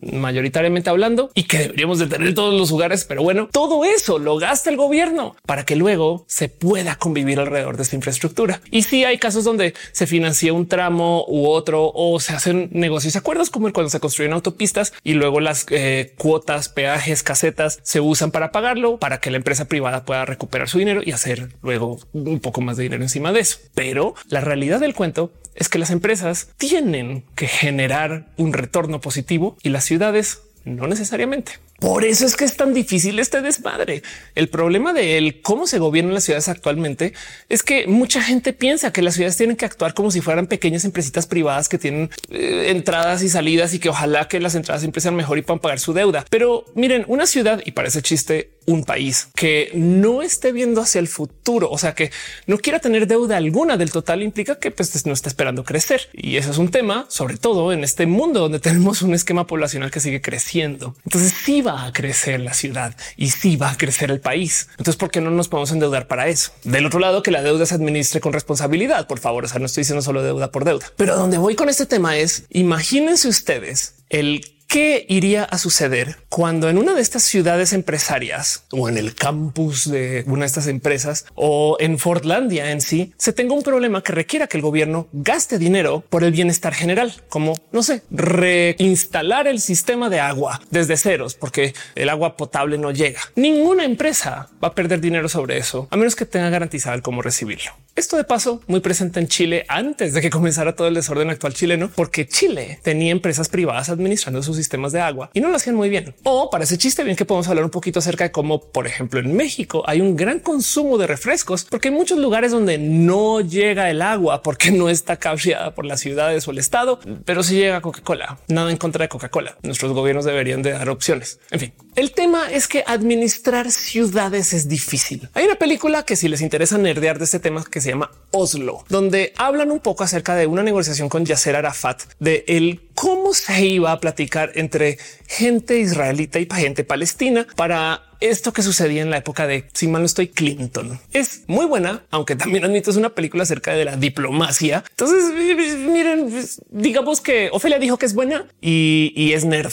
mayoritariamente 0.00 0.90
hablando 0.90 1.30
y 1.34 1.44
que 1.44 1.58
deberíamos 1.58 1.98
de 1.98 2.06
tener 2.06 2.28
en 2.28 2.34
todos 2.34 2.58
los 2.58 2.70
lugares. 2.70 3.04
Pero 3.04 3.22
bueno, 3.22 3.48
todo 3.50 3.84
eso 3.84 4.18
lo 4.18 4.36
gasta 4.36 4.70
el 4.70 4.76
gobierno 4.76 5.36
para 5.46 5.64
que 5.64 5.76
luego 5.76 6.24
se 6.28 6.48
pueda 6.48 6.96
convivir 6.96 7.40
alrededor 7.40 7.76
de 7.76 7.82
esta 7.82 7.96
infraestructura. 7.96 8.60
Y 8.70 8.82
si 8.82 9.04
hay 9.04 9.18
casos 9.18 9.44
donde 9.44 9.74
se 9.92 10.06
financia 10.06 10.52
un 10.52 10.68
tramo 10.68 11.24
u 11.28 11.48
otro 11.48 11.90
o 11.94 12.20
se 12.20 12.34
hacen 12.34 12.70
negocios 12.72 13.14
y 13.14 13.18
acuerdos 13.18 13.50
como 13.50 13.66
el 13.66 13.72
cuando 13.72 13.90
se 13.90 14.00
construyen 14.00 14.32
autopistas 14.32 14.92
y 15.04 15.14
luego 15.14 15.40
las 15.40 15.66
eh, 15.70 16.14
cuotas, 16.16 16.68
peajes, 16.68 17.22
casetas 17.22 17.80
se 17.82 18.00
usan 18.00 18.30
para 18.30 18.52
pagarlo 18.52 18.98
para 18.98 19.20
que 19.20 19.30
la 19.30 19.36
empresa 19.36 19.66
privada 19.66 20.04
pueda 20.04 20.24
recuperar 20.24 20.68
su 20.68 20.78
dinero 20.78 21.00
y 21.04 21.12
hacer 21.12 21.54
luego 21.62 21.98
un 22.12 22.40
poco 22.40 22.60
más 22.60 22.76
de 22.76 22.84
dinero 22.84 23.02
encima 23.02 23.32
de 23.32 23.40
eso. 23.40 23.58
Pero 23.74 24.14
la 24.28 24.40
realidad 24.40 24.80
del 24.80 24.94
cuento 24.94 25.32
es 25.58 25.68
que 25.68 25.78
las 25.78 25.90
empresas 25.90 26.50
tienen 26.56 27.24
que 27.34 27.48
generar 27.48 28.28
un 28.36 28.52
retorno 28.52 29.00
positivo 29.00 29.56
y 29.62 29.70
las 29.70 29.87
ciudades 29.88 30.42
no 30.64 30.86
necesariamente. 30.86 31.52
Por 31.78 32.04
eso 32.04 32.26
es 32.26 32.34
que 32.36 32.44
es 32.44 32.56
tan 32.56 32.74
difícil 32.74 33.20
este 33.20 33.40
desmadre. 33.40 34.02
El 34.34 34.48
problema 34.48 34.92
de 34.92 35.38
cómo 35.42 35.66
se 35.68 35.78
gobiernan 35.78 36.12
las 36.12 36.24
ciudades 36.24 36.48
actualmente, 36.48 37.12
es 37.48 37.62
que 37.62 37.86
mucha 37.86 38.20
gente 38.20 38.52
piensa 38.52 38.92
que 38.92 39.00
las 39.00 39.14
ciudades 39.14 39.36
tienen 39.36 39.56
que 39.56 39.64
actuar 39.64 39.94
como 39.94 40.10
si 40.10 40.20
fueran 40.20 40.48
pequeñas 40.48 40.84
empresitas 40.84 41.28
privadas 41.28 41.68
que 41.68 41.78
tienen 41.78 42.10
eh, 42.30 42.66
entradas 42.70 43.22
y 43.22 43.28
salidas 43.28 43.74
y 43.74 43.78
que 43.78 43.90
ojalá 43.90 44.26
que 44.26 44.40
las 44.40 44.56
entradas 44.56 44.82
siempre 44.82 45.00
sean 45.00 45.14
mejor 45.14 45.38
y 45.38 45.42
puedan 45.42 45.60
pagar 45.60 45.78
su 45.78 45.92
deuda. 45.92 46.24
Pero 46.30 46.64
miren, 46.74 47.04
una 47.06 47.26
ciudad 47.26 47.62
y 47.64 47.70
parece 47.70 48.02
chiste, 48.02 48.50
un 48.68 48.84
país 48.84 49.28
que 49.34 49.70
no 49.74 50.20
esté 50.20 50.52
viendo 50.52 50.82
hacia 50.82 50.98
el 50.98 51.08
futuro, 51.08 51.70
o 51.70 51.78
sea, 51.78 51.94
que 51.94 52.12
no 52.46 52.58
quiera 52.58 52.80
tener 52.80 53.06
deuda 53.06 53.38
alguna 53.38 53.78
del 53.78 53.90
total 53.90 54.22
implica 54.22 54.58
que 54.58 54.70
pues, 54.70 55.06
no 55.06 55.14
está 55.14 55.28
esperando 55.30 55.64
crecer. 55.64 56.02
Y 56.12 56.36
eso 56.36 56.50
es 56.50 56.58
un 56.58 56.70
tema, 56.70 57.06
sobre 57.08 57.38
todo 57.38 57.72
en 57.72 57.82
este 57.82 58.06
mundo 58.06 58.40
donde 58.40 58.60
tenemos 58.68 59.00
un 59.00 59.14
esquema 59.14 59.46
poblacional 59.46 59.90
que 59.90 60.00
sigue 60.00 60.20
creciendo. 60.20 60.94
Entonces 61.04 61.34
sí 61.44 61.62
va 61.62 61.86
a 61.86 61.92
crecer 61.92 62.40
la 62.40 62.52
ciudad 62.52 62.94
y 63.16 63.30
sí 63.30 63.56
va 63.56 63.70
a 63.70 63.76
crecer 63.78 64.10
el 64.10 64.20
país. 64.20 64.68
Entonces, 64.72 64.96
¿por 64.96 65.10
qué 65.10 65.22
no 65.22 65.30
nos 65.30 65.48
podemos 65.48 65.72
endeudar 65.72 66.06
para 66.06 66.28
eso? 66.28 66.52
Del 66.64 66.84
otro 66.84 67.00
lado, 67.00 67.22
que 67.22 67.30
la 67.30 67.42
deuda 67.42 67.64
se 67.64 67.74
administre 67.74 68.20
con 68.20 68.34
responsabilidad, 68.34 69.06
por 69.06 69.18
favor. 69.18 69.46
O 69.46 69.48
sea, 69.48 69.58
no 69.60 69.66
estoy 69.66 69.82
diciendo 69.82 70.02
solo 70.02 70.22
deuda 70.22 70.52
por 70.52 70.64
deuda, 70.64 70.86
pero 70.96 71.16
donde 71.16 71.38
voy 71.38 71.54
con 71.54 71.70
este 71.70 71.86
tema 71.86 72.18
es 72.18 72.44
imagínense 72.50 73.28
ustedes 73.28 73.94
el 74.10 74.57
¿Qué 74.68 75.06
iría 75.08 75.44
a 75.44 75.56
suceder 75.56 76.18
cuando 76.28 76.68
en 76.68 76.76
una 76.76 76.92
de 76.92 77.00
estas 77.00 77.22
ciudades 77.22 77.72
empresarias 77.72 78.64
o 78.70 78.90
en 78.90 78.98
el 78.98 79.14
campus 79.14 79.90
de 79.90 80.24
una 80.26 80.40
de 80.40 80.46
estas 80.46 80.66
empresas 80.66 81.24
o 81.34 81.78
en 81.80 81.98
Fortlandia 81.98 82.70
en 82.70 82.82
sí 82.82 83.14
se 83.16 83.32
tenga 83.32 83.54
un 83.54 83.62
problema 83.62 84.02
que 84.02 84.12
requiera 84.12 84.46
que 84.46 84.58
el 84.58 84.62
gobierno 84.62 85.08
gaste 85.14 85.58
dinero 85.58 86.04
por 86.10 86.22
el 86.22 86.32
bienestar 86.32 86.74
general, 86.74 87.14
como 87.30 87.54
no 87.72 87.82
sé, 87.82 88.02
reinstalar 88.10 89.46
el 89.46 89.58
sistema 89.58 90.10
de 90.10 90.20
agua 90.20 90.60
desde 90.70 90.98
ceros 90.98 91.34
porque 91.34 91.72
el 91.94 92.10
agua 92.10 92.36
potable 92.36 92.76
no 92.76 92.90
llega? 92.90 93.20
Ninguna 93.36 93.86
empresa 93.86 94.50
va 94.62 94.68
a 94.68 94.74
perder 94.74 95.00
dinero 95.00 95.30
sobre 95.30 95.56
eso 95.56 95.88
a 95.90 95.96
menos 95.96 96.14
que 96.14 96.26
tenga 96.26 96.50
garantizado 96.50 96.94
el 96.94 97.00
cómo 97.00 97.22
recibirlo. 97.22 97.72
Esto 97.96 98.18
de 98.18 98.24
paso 98.24 98.60
muy 98.66 98.80
presente 98.80 99.18
en 99.18 99.28
Chile 99.28 99.64
antes 99.66 100.12
de 100.12 100.20
que 100.20 100.28
comenzara 100.28 100.76
todo 100.76 100.88
el 100.88 100.94
desorden 100.94 101.30
actual 101.30 101.54
chileno, 101.54 101.90
porque 101.96 102.28
Chile 102.28 102.78
tenía 102.82 103.10
empresas 103.10 103.48
privadas 103.48 103.88
administrando 103.88 104.42
sus 104.42 104.57
sistemas 104.58 104.92
de 104.92 105.00
agua 105.00 105.30
y 105.32 105.40
no 105.40 105.48
lo 105.48 105.56
hacían 105.56 105.76
muy 105.76 105.88
bien. 105.88 106.14
O 106.24 106.50
para 106.50 106.64
ese 106.64 106.78
chiste 106.78 107.04
bien 107.04 107.16
que 107.16 107.24
podemos 107.24 107.48
hablar 107.48 107.64
un 107.64 107.70
poquito 107.70 107.98
acerca 107.98 108.24
de 108.24 108.30
cómo, 108.30 108.60
por 108.60 108.86
ejemplo, 108.86 109.20
en 109.20 109.34
México 109.34 109.82
hay 109.86 110.00
un 110.00 110.16
gran 110.16 110.40
consumo 110.40 110.98
de 110.98 111.06
refrescos, 111.06 111.64
porque 111.64 111.88
hay 111.88 111.94
muchos 111.94 112.18
lugares 112.18 112.52
donde 112.52 112.78
no 112.78 113.40
llega 113.40 113.90
el 113.90 114.02
agua 114.02 114.42
porque 114.42 114.70
no 114.70 114.88
está 114.88 115.16
cableada 115.16 115.74
por 115.74 115.84
las 115.84 116.00
ciudades 116.00 116.46
o 116.46 116.50
el 116.50 116.58
estado, 116.58 117.00
pero 117.24 117.42
si 117.42 117.56
llega 117.56 117.80
Coca-Cola. 117.80 118.38
Nada 118.48 118.70
en 118.70 118.76
contra 118.76 119.04
de 119.04 119.08
Coca-Cola. 119.08 119.56
Nuestros 119.62 119.92
gobiernos 119.92 120.24
deberían 120.24 120.62
de 120.62 120.72
dar 120.72 120.88
opciones. 120.88 121.40
En 121.50 121.60
fin, 121.60 121.72
el 121.98 122.12
tema 122.12 122.48
es 122.48 122.68
que 122.68 122.84
administrar 122.86 123.72
ciudades 123.72 124.52
es 124.52 124.68
difícil. 124.68 125.28
Hay 125.34 125.46
una 125.46 125.56
película 125.56 126.04
que 126.04 126.14
si 126.14 126.28
les 126.28 126.42
interesa 126.42 126.78
nerdear 126.78 127.18
de 127.18 127.24
este 127.24 127.40
tema 127.40 127.64
que 127.68 127.80
se 127.80 127.90
llama 127.90 128.12
Oslo, 128.30 128.84
donde 128.88 129.32
hablan 129.36 129.72
un 129.72 129.80
poco 129.80 130.04
acerca 130.04 130.36
de 130.36 130.46
una 130.46 130.62
negociación 130.62 131.08
con 131.08 131.24
Yasser 131.24 131.56
Arafat 131.56 132.02
de 132.20 132.44
el 132.46 132.82
cómo 132.94 133.34
se 133.34 133.66
iba 133.66 133.90
a 133.90 133.98
platicar 133.98 134.52
entre 134.54 134.98
gente 135.26 135.80
israelita 135.80 136.38
y 136.38 136.46
gente 136.48 136.84
palestina 136.84 137.48
para 137.56 138.02
esto 138.20 138.52
que 138.52 138.62
sucedía 138.62 139.02
en 139.02 139.10
la 139.10 139.16
época 139.16 139.48
de, 139.48 139.64
si 139.72 139.88
mal 139.88 140.02
no 140.02 140.06
estoy, 140.06 140.28
Clinton. 140.28 141.00
Es 141.12 141.42
muy 141.48 141.66
buena, 141.66 142.04
aunque 142.12 142.36
también 142.36 142.64
admito 142.64 142.92
es 142.92 142.96
una 142.96 143.10
película 143.10 143.42
acerca 143.42 143.72
de 143.72 143.84
la 143.84 143.96
diplomacia. 143.96 144.84
Entonces, 144.90 145.34
miren, 145.78 146.32
digamos 146.70 147.20
que 147.20 147.50
Ofelia 147.52 147.80
dijo 147.80 147.98
que 147.98 148.06
es 148.06 148.14
buena 148.14 148.46
y, 148.60 149.12
y 149.16 149.32
es 149.32 149.44
nerd. 149.44 149.72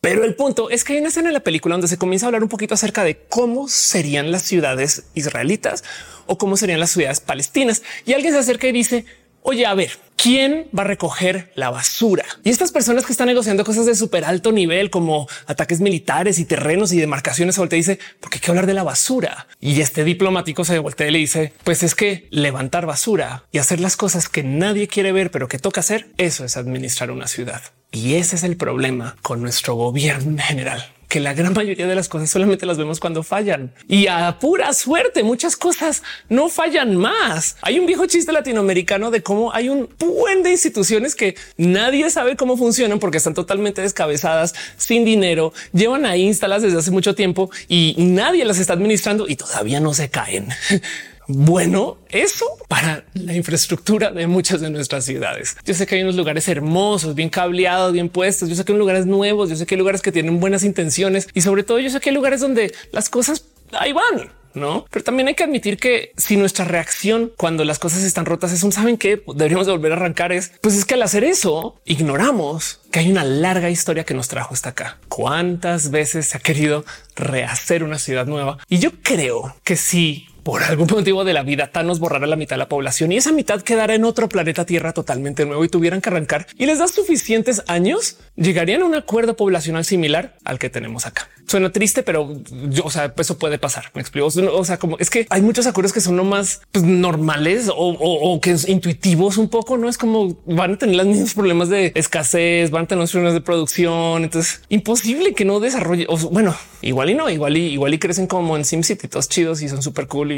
Pero 0.00 0.24
el 0.24 0.34
punto 0.34 0.70
es 0.70 0.84
que 0.84 0.94
hay 0.94 0.98
una 1.00 1.08
escena 1.08 1.28
en 1.28 1.34
la 1.34 1.40
película 1.40 1.74
donde 1.74 1.88
se 1.88 1.98
comienza 1.98 2.26
a 2.26 2.28
hablar 2.28 2.42
un 2.42 2.48
poquito 2.48 2.74
acerca 2.74 3.04
de 3.04 3.18
cómo 3.28 3.68
serían 3.68 4.30
las 4.30 4.42
ciudades 4.42 5.04
israelitas 5.14 5.84
o 6.26 6.38
cómo 6.38 6.56
serían 6.56 6.80
las 6.80 6.90
ciudades 6.90 7.20
palestinas. 7.20 7.82
Y 8.04 8.12
alguien 8.12 8.32
se 8.32 8.40
acerca 8.40 8.68
y 8.68 8.72
dice, 8.72 9.04
oye, 9.42 9.66
a 9.66 9.74
ver, 9.74 9.92
¿Quién 10.16 10.66
va 10.76 10.82
a 10.82 10.86
recoger 10.86 11.52
la 11.54 11.70
basura? 11.70 12.24
Y 12.42 12.48
estas 12.50 12.72
personas 12.72 13.04
que 13.04 13.12
están 13.12 13.28
negociando 13.28 13.64
cosas 13.64 13.84
de 13.84 13.94
súper 13.94 14.24
alto 14.24 14.50
nivel 14.50 14.88
como 14.90 15.28
ataques 15.46 15.80
militares 15.80 16.38
y 16.38 16.46
terrenos 16.46 16.92
y 16.92 16.98
demarcaciones, 16.98 17.56
te 17.68 17.76
dice, 17.76 17.98
¿por 18.18 18.30
qué 18.30 18.36
hay 18.36 18.40
que 18.40 18.50
hablar 18.50 18.66
de 18.66 18.74
la 18.74 18.82
basura? 18.82 19.46
Y 19.60 19.80
este 19.80 20.04
diplomático 20.04 20.64
se 20.64 20.78
voltea 20.78 21.08
y 21.08 21.10
le 21.12 21.18
dice, 21.18 21.52
pues 21.64 21.82
es 21.82 21.94
que 21.94 22.28
levantar 22.30 22.86
basura 22.86 23.44
y 23.52 23.58
hacer 23.58 23.78
las 23.78 23.96
cosas 23.96 24.28
que 24.28 24.42
nadie 24.42 24.88
quiere 24.88 25.12
ver, 25.12 25.30
pero 25.30 25.48
que 25.48 25.58
toca 25.58 25.80
hacer, 25.80 26.08
eso 26.16 26.44
es 26.44 26.56
administrar 26.56 27.10
una 27.10 27.28
ciudad. 27.28 27.62
Y 27.96 28.16
ese 28.16 28.36
es 28.36 28.42
el 28.44 28.58
problema 28.58 29.16
con 29.22 29.40
nuestro 29.40 29.74
gobierno 29.74 30.32
en 30.32 30.38
general 30.38 30.84
que 31.08 31.20
la 31.20 31.32
gran 31.32 31.54
mayoría 31.54 31.86
de 31.86 31.94
las 31.94 32.08
cosas 32.08 32.28
solamente 32.28 32.66
las 32.66 32.76
vemos 32.76 33.00
cuando 33.00 33.22
fallan 33.22 33.72
y 33.88 34.08
a 34.08 34.38
pura 34.38 34.72
suerte 34.74 35.22
muchas 35.22 35.56
cosas 35.56 36.02
no 36.28 36.48
fallan 36.48 36.96
más. 36.96 37.56
Hay 37.62 37.78
un 37.78 37.86
viejo 37.86 38.06
chiste 38.06 38.32
latinoamericano 38.32 39.10
de 39.10 39.22
cómo 39.22 39.52
hay 39.54 39.68
un 39.68 39.88
buen 39.98 40.42
de 40.42 40.50
instituciones 40.50 41.14
que 41.14 41.36
nadie 41.56 42.10
sabe 42.10 42.36
cómo 42.36 42.56
funcionan 42.56 42.98
porque 42.98 43.18
están 43.18 43.34
totalmente 43.34 43.80
descabezadas, 43.80 44.54
sin 44.76 45.04
dinero, 45.04 45.54
llevan 45.72 46.04
ahí 46.04 46.22
instaladas 46.22 46.64
desde 46.64 46.78
hace 46.78 46.90
mucho 46.90 47.14
tiempo 47.14 47.50
y 47.68 47.94
nadie 47.96 48.44
las 48.44 48.58
está 48.58 48.72
administrando 48.72 49.26
y 49.28 49.36
todavía 49.36 49.80
no 49.80 49.94
se 49.94 50.10
caen. 50.10 50.48
bueno 51.28 51.98
eso 52.08 52.46
para 52.68 53.04
la 53.14 53.34
infraestructura 53.34 54.10
de 54.10 54.26
muchas 54.26 54.60
de 54.60 54.70
nuestras 54.70 55.04
ciudades. 55.04 55.56
Yo 55.64 55.74
sé 55.74 55.86
que 55.86 55.96
hay 55.96 56.02
unos 56.02 56.16
lugares 56.16 56.48
hermosos, 56.48 57.14
bien 57.14 57.28
cableados, 57.28 57.92
bien 57.92 58.08
puestos. 58.08 58.48
Yo 58.48 58.54
sé 58.54 58.64
que 58.64 58.72
hay 58.72 58.78
lugares 58.78 59.06
nuevos, 59.06 59.48
yo 59.48 59.56
sé 59.56 59.66
que 59.66 59.74
hay 59.74 59.78
lugares 59.78 60.02
que 60.02 60.12
tienen 60.12 60.40
buenas 60.40 60.64
intenciones 60.64 61.28
y 61.34 61.40
sobre 61.40 61.62
todo 61.62 61.78
yo 61.78 61.90
sé 61.90 62.00
que 62.00 62.10
hay 62.10 62.14
lugares 62.14 62.40
donde 62.40 62.72
las 62.92 63.08
cosas 63.10 63.44
ahí 63.72 63.92
van 63.92 64.30
no? 64.56 64.86
Pero 64.90 65.04
también 65.04 65.28
hay 65.28 65.34
que 65.34 65.44
admitir 65.44 65.76
que 65.76 66.12
si 66.16 66.36
nuestra 66.36 66.64
reacción 66.64 67.30
cuando 67.36 67.64
las 67.64 67.78
cosas 67.78 68.02
están 68.02 68.26
rotas 68.26 68.52
es 68.52 68.62
un 68.62 68.72
saben 68.72 68.96
que 68.96 69.22
deberíamos 69.34 69.66
de 69.66 69.72
volver 69.72 69.92
a 69.92 69.96
arrancar 69.96 70.32
es 70.32 70.52
pues 70.60 70.74
es 70.74 70.84
que 70.84 70.94
al 70.94 71.02
hacer 71.02 71.24
eso 71.24 71.76
ignoramos 71.84 72.80
que 72.90 73.00
hay 73.00 73.10
una 73.10 73.24
larga 73.24 73.70
historia 73.70 74.04
que 74.04 74.14
nos 74.14 74.28
trajo 74.28 74.54
hasta 74.54 74.70
acá. 74.70 74.98
Cuántas 75.08 75.90
veces 75.90 76.26
se 76.26 76.38
ha 76.38 76.40
querido 76.40 76.84
rehacer 77.14 77.84
una 77.84 77.98
ciudad 77.98 78.26
nueva 78.26 78.58
y 78.68 78.78
yo 78.78 78.90
creo 79.02 79.54
que 79.62 79.76
sí 79.76 80.28
por 80.46 80.62
algún 80.62 80.86
motivo 80.88 81.24
de 81.24 81.32
la 81.32 81.42
vida 81.42 81.72
Thanos 81.72 81.98
borrará 81.98 82.24
la 82.28 82.36
mitad 82.36 82.54
de 82.54 82.58
la 82.58 82.68
población 82.68 83.10
y 83.10 83.16
esa 83.16 83.32
mitad 83.32 83.62
quedará 83.62 83.96
en 83.96 84.04
otro 84.04 84.28
planeta 84.28 84.64
Tierra 84.64 84.92
totalmente 84.92 85.44
nuevo 85.44 85.64
y 85.64 85.68
tuvieran 85.68 86.00
que 86.00 86.08
arrancar 86.08 86.46
y 86.56 86.66
les 86.66 86.78
da 86.78 86.86
suficientes 86.86 87.64
años, 87.66 88.18
llegarían 88.36 88.82
a 88.82 88.84
un 88.84 88.94
acuerdo 88.94 89.34
poblacional 89.34 89.84
similar 89.84 90.36
al 90.44 90.60
que 90.60 90.70
tenemos 90.70 91.04
acá. 91.04 91.28
Suena 91.48 91.70
triste, 91.70 92.02
pero 92.02 92.40
yo, 92.70 92.84
o 92.84 92.90
sea, 92.90 93.14
eso 93.16 93.38
puede 93.38 93.58
pasar. 93.58 93.92
Me 93.94 94.00
explico. 94.00 94.26
O 94.26 94.64
sea, 94.64 94.78
como 94.78 94.98
es 94.98 95.10
que 95.10 95.26
hay 95.30 95.42
muchos 95.42 95.66
acuerdos 95.68 95.92
que 95.92 96.00
son 96.00 96.16
no 96.16 96.24
más 96.24 96.62
pues, 96.72 96.84
normales 96.84 97.70
o, 97.72 98.40
que 98.42 98.50
es 98.50 98.68
intuitivos 98.68 99.38
un 99.38 99.48
poco. 99.48 99.76
No 99.76 99.88
es 99.88 99.96
como 99.96 100.36
van 100.44 100.74
a 100.74 100.78
tener 100.78 100.96
los 100.96 101.06
mismos 101.06 101.34
problemas 101.34 101.68
de 101.68 101.92
escasez, 101.94 102.70
van 102.72 102.84
a 102.84 102.88
tener 102.88 103.02
los 103.02 103.12
problemas 103.12 103.34
de 103.34 103.40
producción. 103.42 104.24
Entonces, 104.24 104.62
imposible 104.68 105.34
que 105.34 105.44
no 105.44 105.60
desarrolle. 105.60 106.06
O, 106.08 106.16
bueno, 106.30 106.56
igual 106.82 107.10
y 107.10 107.14
no, 107.14 107.30
igual 107.30 107.56
y 107.56 107.66
igual 107.66 107.94
y 107.94 107.98
crecen 108.00 108.26
como 108.26 108.56
en 108.56 108.64
SimCity, 108.64 109.06
todos 109.06 109.28
chidos 109.28 109.62
y 109.62 109.68
son 109.68 109.82
súper 109.82 110.08
cool 110.08 110.32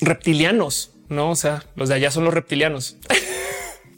reptilianos, 0.00 0.92
no? 1.08 1.30
O 1.30 1.36
sea, 1.36 1.64
los 1.76 1.88
de 1.88 1.96
allá 1.96 2.10
son 2.10 2.24
los 2.24 2.34
reptilianos. 2.34 2.96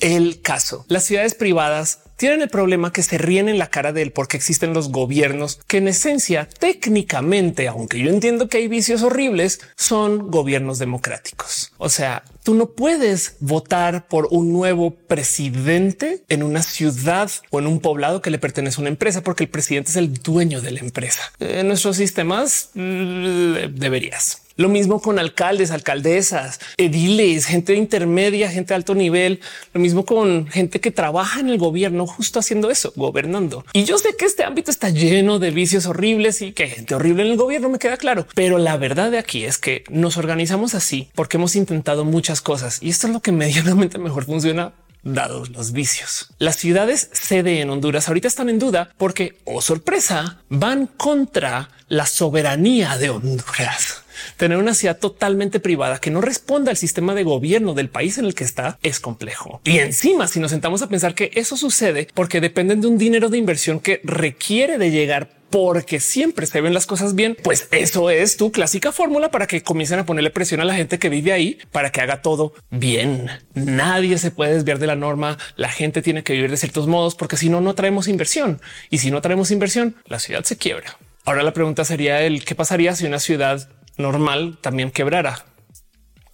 el 0.00 0.40
caso. 0.42 0.84
Las 0.88 1.04
ciudades 1.04 1.34
privadas 1.34 2.00
tienen 2.16 2.42
el 2.42 2.48
problema 2.48 2.92
que 2.92 3.02
se 3.02 3.18
ríen 3.18 3.48
en 3.48 3.58
la 3.58 3.70
cara 3.70 3.92
de 3.92 4.02
él 4.02 4.12
porque 4.12 4.36
existen 4.36 4.72
los 4.72 4.90
gobiernos 4.90 5.60
que 5.66 5.78
en 5.78 5.88
esencia 5.88 6.48
técnicamente, 6.58 7.66
aunque 7.68 7.98
yo 7.98 8.10
entiendo 8.10 8.48
que 8.48 8.58
hay 8.58 8.68
vicios 8.68 9.02
horribles, 9.02 9.60
son 9.76 10.30
gobiernos 10.30 10.78
democráticos. 10.78 11.72
O 11.78 11.88
sea, 11.88 12.22
tú 12.42 12.54
no 12.54 12.70
puedes 12.70 13.36
votar 13.40 14.06
por 14.06 14.28
un 14.30 14.52
nuevo 14.52 14.94
presidente 14.94 16.22
en 16.28 16.42
una 16.42 16.62
ciudad 16.62 17.30
o 17.50 17.58
en 17.58 17.66
un 17.66 17.80
poblado 17.80 18.22
que 18.22 18.30
le 18.30 18.38
pertenece 18.38 18.80
a 18.80 18.82
una 18.82 18.90
empresa 18.90 19.22
porque 19.22 19.44
el 19.44 19.50
presidente 19.50 19.90
es 19.90 19.96
el 19.96 20.14
dueño 20.14 20.60
de 20.60 20.70
la 20.70 20.80
empresa. 20.80 21.32
En 21.40 21.66
nuestros 21.66 21.96
sistemas 21.96 22.70
mm, 22.74 23.74
deberías. 23.74 24.43
Lo 24.56 24.68
mismo 24.68 25.00
con 25.00 25.18
alcaldes, 25.18 25.72
alcaldesas, 25.72 26.60
ediles, 26.76 27.46
gente 27.46 27.74
intermedia, 27.74 28.50
gente 28.50 28.68
de 28.68 28.76
alto 28.76 28.94
nivel. 28.94 29.40
Lo 29.72 29.80
mismo 29.80 30.04
con 30.04 30.46
gente 30.46 30.80
que 30.80 30.92
trabaja 30.92 31.40
en 31.40 31.48
el 31.48 31.58
gobierno 31.58 32.06
justo 32.06 32.38
haciendo 32.38 32.70
eso, 32.70 32.92
gobernando. 32.94 33.64
Y 33.72 33.84
yo 33.84 33.98
sé 33.98 34.14
que 34.16 34.26
este 34.26 34.44
ámbito 34.44 34.70
está 34.70 34.90
lleno 34.90 35.40
de 35.40 35.50
vicios 35.50 35.86
horribles 35.86 36.40
y 36.40 36.52
que 36.52 36.64
hay 36.64 36.70
gente 36.70 36.94
horrible 36.94 37.24
en 37.24 37.32
el 37.32 37.36
gobierno, 37.36 37.68
me 37.68 37.78
queda 37.78 37.96
claro. 37.96 38.26
Pero 38.34 38.58
la 38.58 38.76
verdad 38.76 39.10
de 39.10 39.18
aquí 39.18 39.44
es 39.44 39.58
que 39.58 39.82
nos 39.90 40.16
organizamos 40.16 40.74
así 40.74 41.08
porque 41.14 41.36
hemos 41.36 41.56
intentado 41.56 42.04
muchas 42.04 42.40
cosas 42.40 42.78
y 42.80 42.90
esto 42.90 43.08
es 43.08 43.12
lo 43.12 43.20
que 43.20 43.32
medianamente 43.44 43.98
mejor 43.98 44.24
funciona 44.24 44.72
dados 45.02 45.50
los 45.50 45.72
vicios. 45.72 46.28
Las 46.38 46.56
ciudades 46.56 47.10
sede 47.12 47.60
en 47.60 47.70
Honduras 47.70 48.08
ahorita 48.08 48.28
están 48.28 48.48
en 48.48 48.58
duda 48.58 48.90
porque, 48.96 49.38
oh 49.44 49.60
sorpresa, 49.60 50.40
van 50.48 50.86
contra 50.86 51.70
la 51.88 52.06
soberanía 52.06 52.96
de 52.98 53.10
Honduras. 53.10 54.03
Tener 54.36 54.58
una 54.58 54.74
ciudad 54.74 54.98
totalmente 54.98 55.60
privada 55.60 56.00
que 56.00 56.10
no 56.10 56.20
responda 56.20 56.70
al 56.70 56.76
sistema 56.76 57.14
de 57.14 57.22
gobierno 57.22 57.74
del 57.74 57.88
país 57.88 58.18
en 58.18 58.24
el 58.24 58.34
que 58.34 58.44
está 58.44 58.78
es 58.82 59.00
complejo. 59.00 59.60
Y 59.64 59.78
encima, 59.78 60.26
si 60.26 60.40
nos 60.40 60.50
sentamos 60.50 60.82
a 60.82 60.88
pensar 60.88 61.14
que 61.14 61.30
eso 61.34 61.56
sucede 61.56 62.08
porque 62.14 62.40
dependen 62.40 62.80
de 62.80 62.88
un 62.88 62.98
dinero 62.98 63.28
de 63.28 63.38
inversión 63.38 63.80
que 63.80 64.00
requiere 64.04 64.78
de 64.78 64.90
llegar 64.90 65.44
porque 65.54 66.00
siempre 66.00 66.46
se 66.46 66.60
ven 66.60 66.74
las 66.74 66.84
cosas 66.84 67.14
bien, 67.14 67.36
pues 67.40 67.68
eso 67.70 68.10
es 68.10 68.36
tu 68.36 68.50
clásica 68.50 68.90
fórmula 68.90 69.30
para 69.30 69.46
que 69.46 69.62
comiencen 69.62 70.00
a 70.00 70.04
ponerle 70.04 70.30
presión 70.30 70.60
a 70.60 70.64
la 70.64 70.74
gente 70.74 70.98
que 70.98 71.08
vive 71.08 71.32
ahí 71.32 71.58
para 71.70 71.92
que 71.92 72.00
haga 72.00 72.22
todo 72.22 72.54
bien. 72.70 73.30
Nadie 73.54 74.18
se 74.18 74.32
puede 74.32 74.54
desviar 74.54 74.80
de 74.80 74.88
la 74.88 74.96
norma. 74.96 75.38
La 75.54 75.68
gente 75.68 76.02
tiene 76.02 76.24
que 76.24 76.32
vivir 76.32 76.50
de 76.50 76.56
ciertos 76.56 76.88
modos 76.88 77.14
porque 77.14 77.36
si 77.36 77.50
no, 77.50 77.60
no 77.60 77.76
traemos 77.76 78.08
inversión 78.08 78.60
y 78.90 78.98
si 78.98 79.12
no 79.12 79.20
traemos 79.20 79.52
inversión, 79.52 79.94
la 80.06 80.18
ciudad 80.18 80.42
se 80.42 80.56
quiebra. 80.56 80.98
Ahora 81.24 81.44
la 81.44 81.52
pregunta 81.52 81.84
sería 81.84 82.22
el 82.22 82.44
qué 82.44 82.56
pasaría 82.56 82.96
si 82.96 83.06
una 83.06 83.20
ciudad 83.20 83.68
normal 83.96 84.58
también 84.60 84.90
quebrara. 84.90 85.44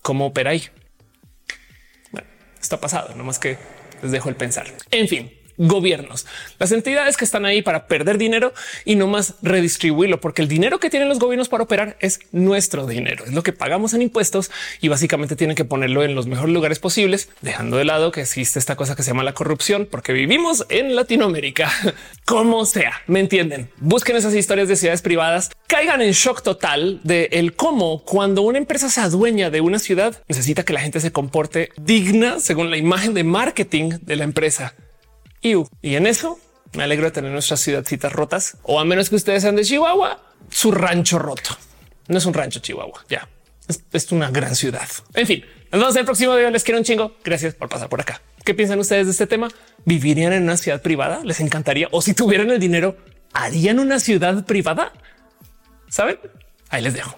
¿Cómo 0.02 0.26
opera 0.26 0.50
ahí? 0.50 0.64
Bueno, 2.10 2.28
está 2.60 2.80
pasado, 2.80 3.14
no 3.14 3.24
más 3.24 3.38
que 3.38 3.58
les 4.02 4.12
dejo 4.12 4.28
el 4.28 4.36
pensar. 4.36 4.66
En 4.90 5.08
fin, 5.08 5.32
gobiernos, 5.60 6.26
las 6.58 6.72
entidades 6.72 7.18
que 7.18 7.24
están 7.26 7.44
ahí 7.44 7.60
para 7.60 7.86
perder 7.86 8.16
dinero 8.16 8.54
y 8.86 8.96
no 8.96 9.06
más 9.06 9.34
redistribuirlo, 9.42 10.20
porque 10.20 10.40
el 10.40 10.48
dinero 10.48 10.80
que 10.80 10.88
tienen 10.88 11.08
los 11.08 11.18
gobiernos 11.18 11.50
para 11.50 11.64
operar 11.64 11.96
es 12.00 12.20
nuestro 12.32 12.86
dinero, 12.86 13.24
es 13.26 13.34
lo 13.34 13.42
que 13.42 13.52
pagamos 13.52 13.92
en 13.92 14.00
impuestos 14.00 14.50
y 14.80 14.88
básicamente 14.88 15.36
tienen 15.36 15.56
que 15.56 15.66
ponerlo 15.66 16.02
en 16.02 16.14
los 16.14 16.26
mejores 16.26 16.54
lugares 16.54 16.78
posibles, 16.78 17.28
dejando 17.42 17.76
de 17.76 17.84
lado 17.84 18.10
que 18.10 18.22
existe 18.22 18.58
esta 18.58 18.74
cosa 18.74 18.96
que 18.96 19.02
se 19.02 19.10
llama 19.10 19.22
la 19.22 19.34
corrupción, 19.34 19.86
porque 19.90 20.14
vivimos 20.14 20.64
en 20.70 20.96
Latinoamérica. 20.96 21.70
Como 22.24 22.64
sea, 22.64 23.02
me 23.06 23.20
entienden. 23.20 23.70
Busquen 23.78 24.16
esas 24.16 24.34
historias 24.34 24.68
de 24.68 24.76
ciudades 24.76 25.02
privadas, 25.02 25.50
caigan 25.66 26.00
en 26.00 26.12
shock 26.12 26.42
total 26.42 27.00
de 27.04 27.28
el 27.32 27.54
cómo 27.54 28.02
cuando 28.04 28.42
una 28.42 28.58
empresa 28.58 28.88
se 28.88 29.00
adueña 29.00 29.50
de 29.50 29.60
una 29.60 29.78
ciudad 29.78 30.22
necesita 30.26 30.64
que 30.64 30.72
la 30.72 30.80
gente 30.80 31.00
se 31.00 31.12
comporte 31.12 31.70
digna 31.76 32.40
según 32.40 32.70
la 32.70 32.78
imagen 32.78 33.12
de 33.12 33.24
marketing 33.24 33.90
de 34.00 34.16
la 34.16 34.24
empresa. 34.24 34.74
Y 35.42 35.94
en 35.94 36.06
eso 36.06 36.38
me 36.72 36.82
alegro 36.82 37.06
de 37.06 37.12
tener 37.12 37.32
nuestras 37.32 37.60
ciudadcitas 37.60 38.12
rotas, 38.12 38.56
o 38.62 38.78
a 38.78 38.84
menos 38.84 39.10
que 39.10 39.16
ustedes 39.16 39.42
sean 39.42 39.56
de 39.56 39.64
Chihuahua, 39.64 40.20
su 40.50 40.70
rancho 40.70 41.18
roto. 41.18 41.56
No 42.08 42.18
es 42.18 42.26
un 42.26 42.34
rancho 42.34 42.60
Chihuahua, 42.60 43.04
ya. 43.08 43.28
Es, 43.92 44.10
una 44.10 44.30
gran 44.30 44.56
ciudad. 44.56 44.88
En 45.14 45.26
fin, 45.26 45.44
nos 45.70 45.80
vemos 45.80 45.94
en 45.94 46.00
el 46.00 46.04
próximo 46.04 46.34
video. 46.34 46.50
Les 46.50 46.64
quiero 46.64 46.78
un 46.78 46.84
chingo. 46.84 47.16
Gracias 47.22 47.54
por 47.54 47.68
pasar 47.68 47.88
por 47.88 48.00
acá. 48.00 48.20
¿Qué 48.44 48.52
piensan 48.52 48.80
ustedes 48.80 49.06
de 49.06 49.12
este 49.12 49.28
tema? 49.28 49.48
¿Vivirían 49.84 50.32
en 50.32 50.42
una 50.42 50.56
ciudad 50.56 50.82
privada? 50.82 51.20
¿Les 51.22 51.38
encantaría? 51.38 51.86
O 51.92 52.02
si 52.02 52.12
tuvieran 52.12 52.50
el 52.50 52.58
dinero, 52.58 52.96
¿harían 53.32 53.78
una 53.78 54.00
ciudad 54.00 54.44
privada? 54.44 54.92
¿Saben? 55.88 56.18
Ahí 56.68 56.82
les 56.82 56.94
dejo. 56.94 57.14